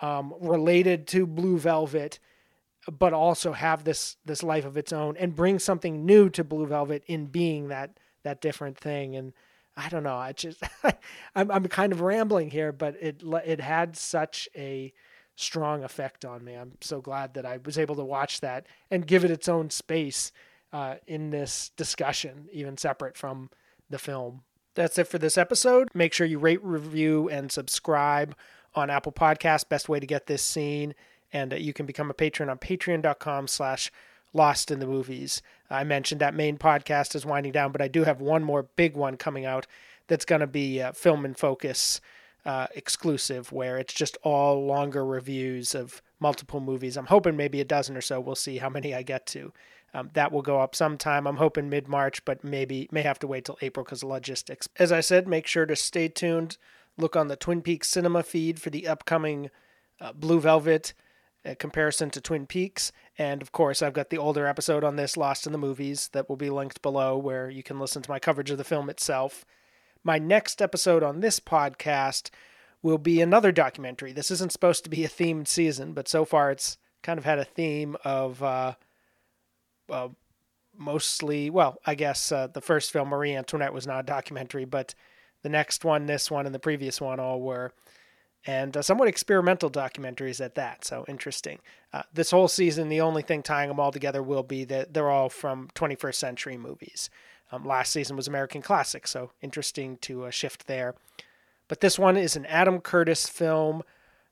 um, 0.00 0.34
related 0.40 1.06
to 1.08 1.26
Blue 1.26 1.58
Velvet 1.58 2.18
but 2.90 3.12
also 3.12 3.52
have 3.52 3.84
this 3.84 4.16
this 4.24 4.42
life 4.42 4.64
of 4.64 4.76
its 4.76 4.92
own 4.92 5.16
and 5.16 5.34
bring 5.34 5.58
something 5.58 6.04
new 6.04 6.28
to 6.30 6.44
Blue 6.44 6.66
Velvet 6.66 7.02
in 7.06 7.26
being 7.26 7.68
that 7.68 7.98
that 8.22 8.40
different 8.40 8.78
thing. 8.78 9.16
And 9.16 9.32
I 9.76 9.88
don't 9.88 10.02
know, 10.02 10.16
I 10.16 10.32
just 10.32 10.62
I'm 11.34 11.50
I'm 11.50 11.66
kind 11.68 11.92
of 11.92 12.00
rambling 12.00 12.50
here, 12.50 12.72
but 12.72 12.96
it 13.00 13.22
it 13.44 13.60
had 13.60 13.96
such 13.96 14.48
a 14.56 14.92
strong 15.36 15.84
effect 15.84 16.24
on 16.24 16.44
me. 16.44 16.54
I'm 16.54 16.72
so 16.80 17.00
glad 17.00 17.34
that 17.34 17.44
I 17.44 17.58
was 17.64 17.78
able 17.78 17.96
to 17.96 18.04
watch 18.04 18.40
that 18.40 18.66
and 18.90 19.06
give 19.06 19.24
it 19.24 19.30
its 19.30 19.48
own 19.48 19.70
space 19.70 20.32
uh, 20.72 20.96
in 21.06 21.30
this 21.30 21.70
discussion, 21.76 22.48
even 22.52 22.76
separate 22.78 23.16
from 23.16 23.50
the 23.90 23.98
film. 23.98 24.42
That's 24.74 24.98
it 24.98 25.08
for 25.08 25.18
this 25.18 25.38
episode. 25.38 25.88
Make 25.94 26.12
sure 26.12 26.26
you 26.26 26.38
rate, 26.38 26.62
review, 26.62 27.28
and 27.28 27.50
subscribe 27.50 28.34
on 28.74 28.90
Apple 28.90 29.12
Podcasts. 29.12 29.68
Best 29.68 29.88
way 29.88 30.00
to 30.00 30.06
get 30.06 30.26
this 30.26 30.42
seen 30.42 30.94
and 31.36 31.52
uh, 31.52 31.56
you 31.56 31.72
can 31.72 31.86
become 31.86 32.10
a 32.10 32.14
patron 32.14 32.48
on 32.48 32.58
patreon.com 32.58 33.46
slash 33.46 33.90
lost 34.32 34.70
in 34.70 34.80
the 34.80 34.86
movies. 34.86 35.42
I 35.70 35.84
mentioned 35.84 36.20
that 36.20 36.34
main 36.34 36.58
podcast 36.58 37.14
is 37.14 37.26
winding 37.26 37.52
down 37.52 37.72
but 37.72 37.80
i 37.80 37.88
do 37.88 38.04
have 38.04 38.20
one 38.20 38.44
more 38.44 38.64
big 38.76 38.96
one 38.96 39.16
coming 39.16 39.44
out 39.44 39.66
that's 40.08 40.24
going 40.24 40.40
to 40.40 40.46
be 40.46 40.80
uh, 40.80 40.92
film 40.92 41.24
and 41.24 41.36
focus 41.36 42.00
uh, 42.44 42.68
exclusive 42.76 43.50
where 43.50 43.76
it's 43.76 43.92
just 43.92 44.16
all 44.22 44.64
longer 44.64 45.04
reviews 45.04 45.74
of 45.74 46.00
multiple 46.20 46.60
movies. 46.60 46.96
I'm 46.96 47.06
hoping 47.06 47.36
maybe 47.36 47.60
a 47.60 47.64
dozen 47.64 47.96
or 47.96 48.00
so. 48.00 48.20
We'll 48.20 48.36
see 48.36 48.58
how 48.58 48.70
many 48.70 48.94
i 48.94 49.02
get 49.02 49.26
to. 49.26 49.52
Um, 49.92 50.10
that 50.14 50.30
will 50.30 50.42
go 50.42 50.60
up 50.60 50.76
sometime. 50.76 51.26
I'm 51.26 51.36
hoping 51.36 51.68
mid-march 51.68 52.24
but 52.24 52.44
maybe 52.44 52.88
may 52.92 53.02
have 53.02 53.18
to 53.20 53.26
wait 53.26 53.44
till 53.44 53.58
april 53.62 53.84
because 53.84 54.02
of 54.02 54.10
logistics. 54.10 54.68
As 54.78 54.92
i 54.92 55.00
said 55.00 55.26
make 55.26 55.46
sure 55.46 55.66
to 55.66 55.76
stay 55.76 56.08
tuned. 56.08 56.56
Look 56.96 57.16
on 57.16 57.28
the 57.28 57.36
twin 57.36 57.62
peaks 57.62 57.88
cinema 57.88 58.22
feed 58.22 58.60
for 58.60 58.70
the 58.70 58.86
upcoming 58.86 59.50
uh, 60.00 60.12
blue 60.12 60.40
velvet 60.40 60.94
comparison 61.54 62.10
to 62.10 62.20
Twin 62.20 62.46
Peaks. 62.46 62.92
And 63.18 63.40
of 63.40 63.52
course, 63.52 63.82
I've 63.82 63.92
got 63.92 64.10
the 64.10 64.18
older 64.18 64.46
episode 64.46 64.84
on 64.84 64.96
this, 64.96 65.16
Lost 65.16 65.46
in 65.46 65.52
the 65.52 65.58
Movies, 65.58 66.08
that 66.12 66.28
will 66.28 66.36
be 66.36 66.50
linked 66.50 66.82
below 66.82 67.16
where 67.16 67.48
you 67.48 67.62
can 67.62 67.78
listen 67.78 68.02
to 68.02 68.10
my 68.10 68.18
coverage 68.18 68.50
of 68.50 68.58
the 68.58 68.64
film 68.64 68.90
itself. 68.90 69.44
My 70.02 70.18
next 70.18 70.60
episode 70.60 71.02
on 71.02 71.20
this 71.20 71.40
podcast 71.40 72.30
will 72.82 72.98
be 72.98 73.20
another 73.20 73.52
documentary. 73.52 74.12
This 74.12 74.30
isn't 74.30 74.52
supposed 74.52 74.84
to 74.84 74.90
be 74.90 75.04
a 75.04 75.08
themed 75.08 75.48
season, 75.48 75.92
but 75.92 76.08
so 76.08 76.24
far 76.24 76.50
it's 76.50 76.78
kind 77.02 77.18
of 77.18 77.24
had 77.24 77.38
a 77.38 77.44
theme 77.44 77.96
of 78.04 78.42
uh, 78.42 78.74
uh, 79.90 80.08
mostly, 80.76 81.50
well, 81.50 81.78
I 81.86 81.94
guess 81.94 82.30
uh, 82.30 82.48
the 82.48 82.60
first 82.60 82.92
film, 82.92 83.08
Marie 83.08 83.34
Antoinette, 83.34 83.72
was 83.72 83.86
not 83.86 84.00
a 84.00 84.06
documentary, 84.06 84.64
but 84.64 84.94
the 85.42 85.48
next 85.48 85.84
one, 85.84 86.06
this 86.06 86.30
one, 86.30 86.46
and 86.46 86.54
the 86.54 86.58
previous 86.58 87.00
one 87.00 87.20
all 87.20 87.40
were 87.40 87.72
and 88.46 88.76
uh, 88.76 88.82
somewhat 88.82 89.08
experimental 89.08 89.70
documentaries 89.70 90.42
at 90.42 90.54
that. 90.54 90.84
So 90.84 91.04
interesting. 91.08 91.58
Uh, 91.92 92.02
this 92.14 92.30
whole 92.30 92.48
season, 92.48 92.88
the 92.88 93.00
only 93.00 93.22
thing 93.22 93.42
tying 93.42 93.68
them 93.68 93.80
all 93.80 93.90
together 93.90 94.22
will 94.22 94.44
be 94.44 94.64
that 94.64 94.94
they're 94.94 95.10
all 95.10 95.28
from 95.28 95.68
21st 95.74 96.14
century 96.14 96.56
movies. 96.56 97.10
Um, 97.50 97.64
last 97.64 97.92
season 97.92 98.16
was 98.16 98.28
American 98.28 98.62
Classic, 98.62 99.06
so 99.06 99.32
interesting 99.40 99.98
to 99.98 100.24
uh, 100.24 100.30
shift 100.30 100.66
there. 100.66 100.94
But 101.68 101.80
this 101.80 101.98
one 101.98 102.16
is 102.16 102.36
an 102.36 102.46
Adam 102.46 102.80
Curtis 102.80 103.28
film 103.28 103.82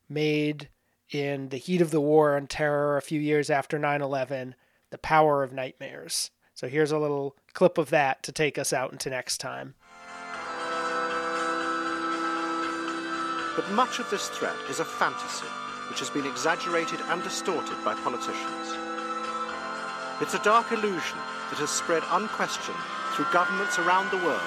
made 0.09 0.68
in 1.11 1.48
the 1.48 1.57
heat 1.57 1.81
of 1.81 1.90
the 1.90 2.00
war 2.00 2.37
on 2.37 2.46
terror 2.46 2.96
a 2.96 3.03
few 3.03 3.20
years 3.20 3.50
after 3.50 3.79
9 3.79 4.00
11, 4.00 4.55
The 4.90 4.98
Power 4.98 5.42
of 5.42 5.53
Nightmares. 5.53 6.31
So 6.55 6.68
here's 6.68 6.92
a 6.92 6.98
little 6.98 7.37
clip 7.53 7.79
of 7.79 7.90
that 7.90 8.22
to 8.22 8.33
take 8.33 8.59
us 8.59 8.72
out 8.72 8.92
into 8.92 9.11
next 9.11 9.38
time. 9.38 9.74
But 13.57 13.71
much 13.71 14.01
of 14.01 14.11
this 14.11 14.29
threat 14.29 14.57
is 14.69 14.81
a 14.81 14.85
fantasy 14.85 15.47
which 15.88 16.01
has 16.01 16.11
been 16.11 16.27
exaggerated 16.27 17.01
and 17.09 17.23
distorted 17.23 17.77
by 17.85 17.95
politicians. 17.95 18.75
It's 20.21 20.35
a 20.35 20.43
dark 20.43 20.73
illusion 20.73 21.19
that 21.51 21.59
has 21.59 21.71
spread 21.71 22.03
unquestioned 22.11 22.79
through 23.12 23.27
governments 23.33 23.79
around 23.79 24.11
the 24.11 24.25
world, 24.25 24.40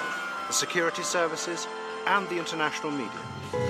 the 0.46 0.52
security 0.52 1.02
services, 1.02 1.66
and 2.06 2.28
the 2.28 2.38
international 2.38 2.92
media. 2.92 3.67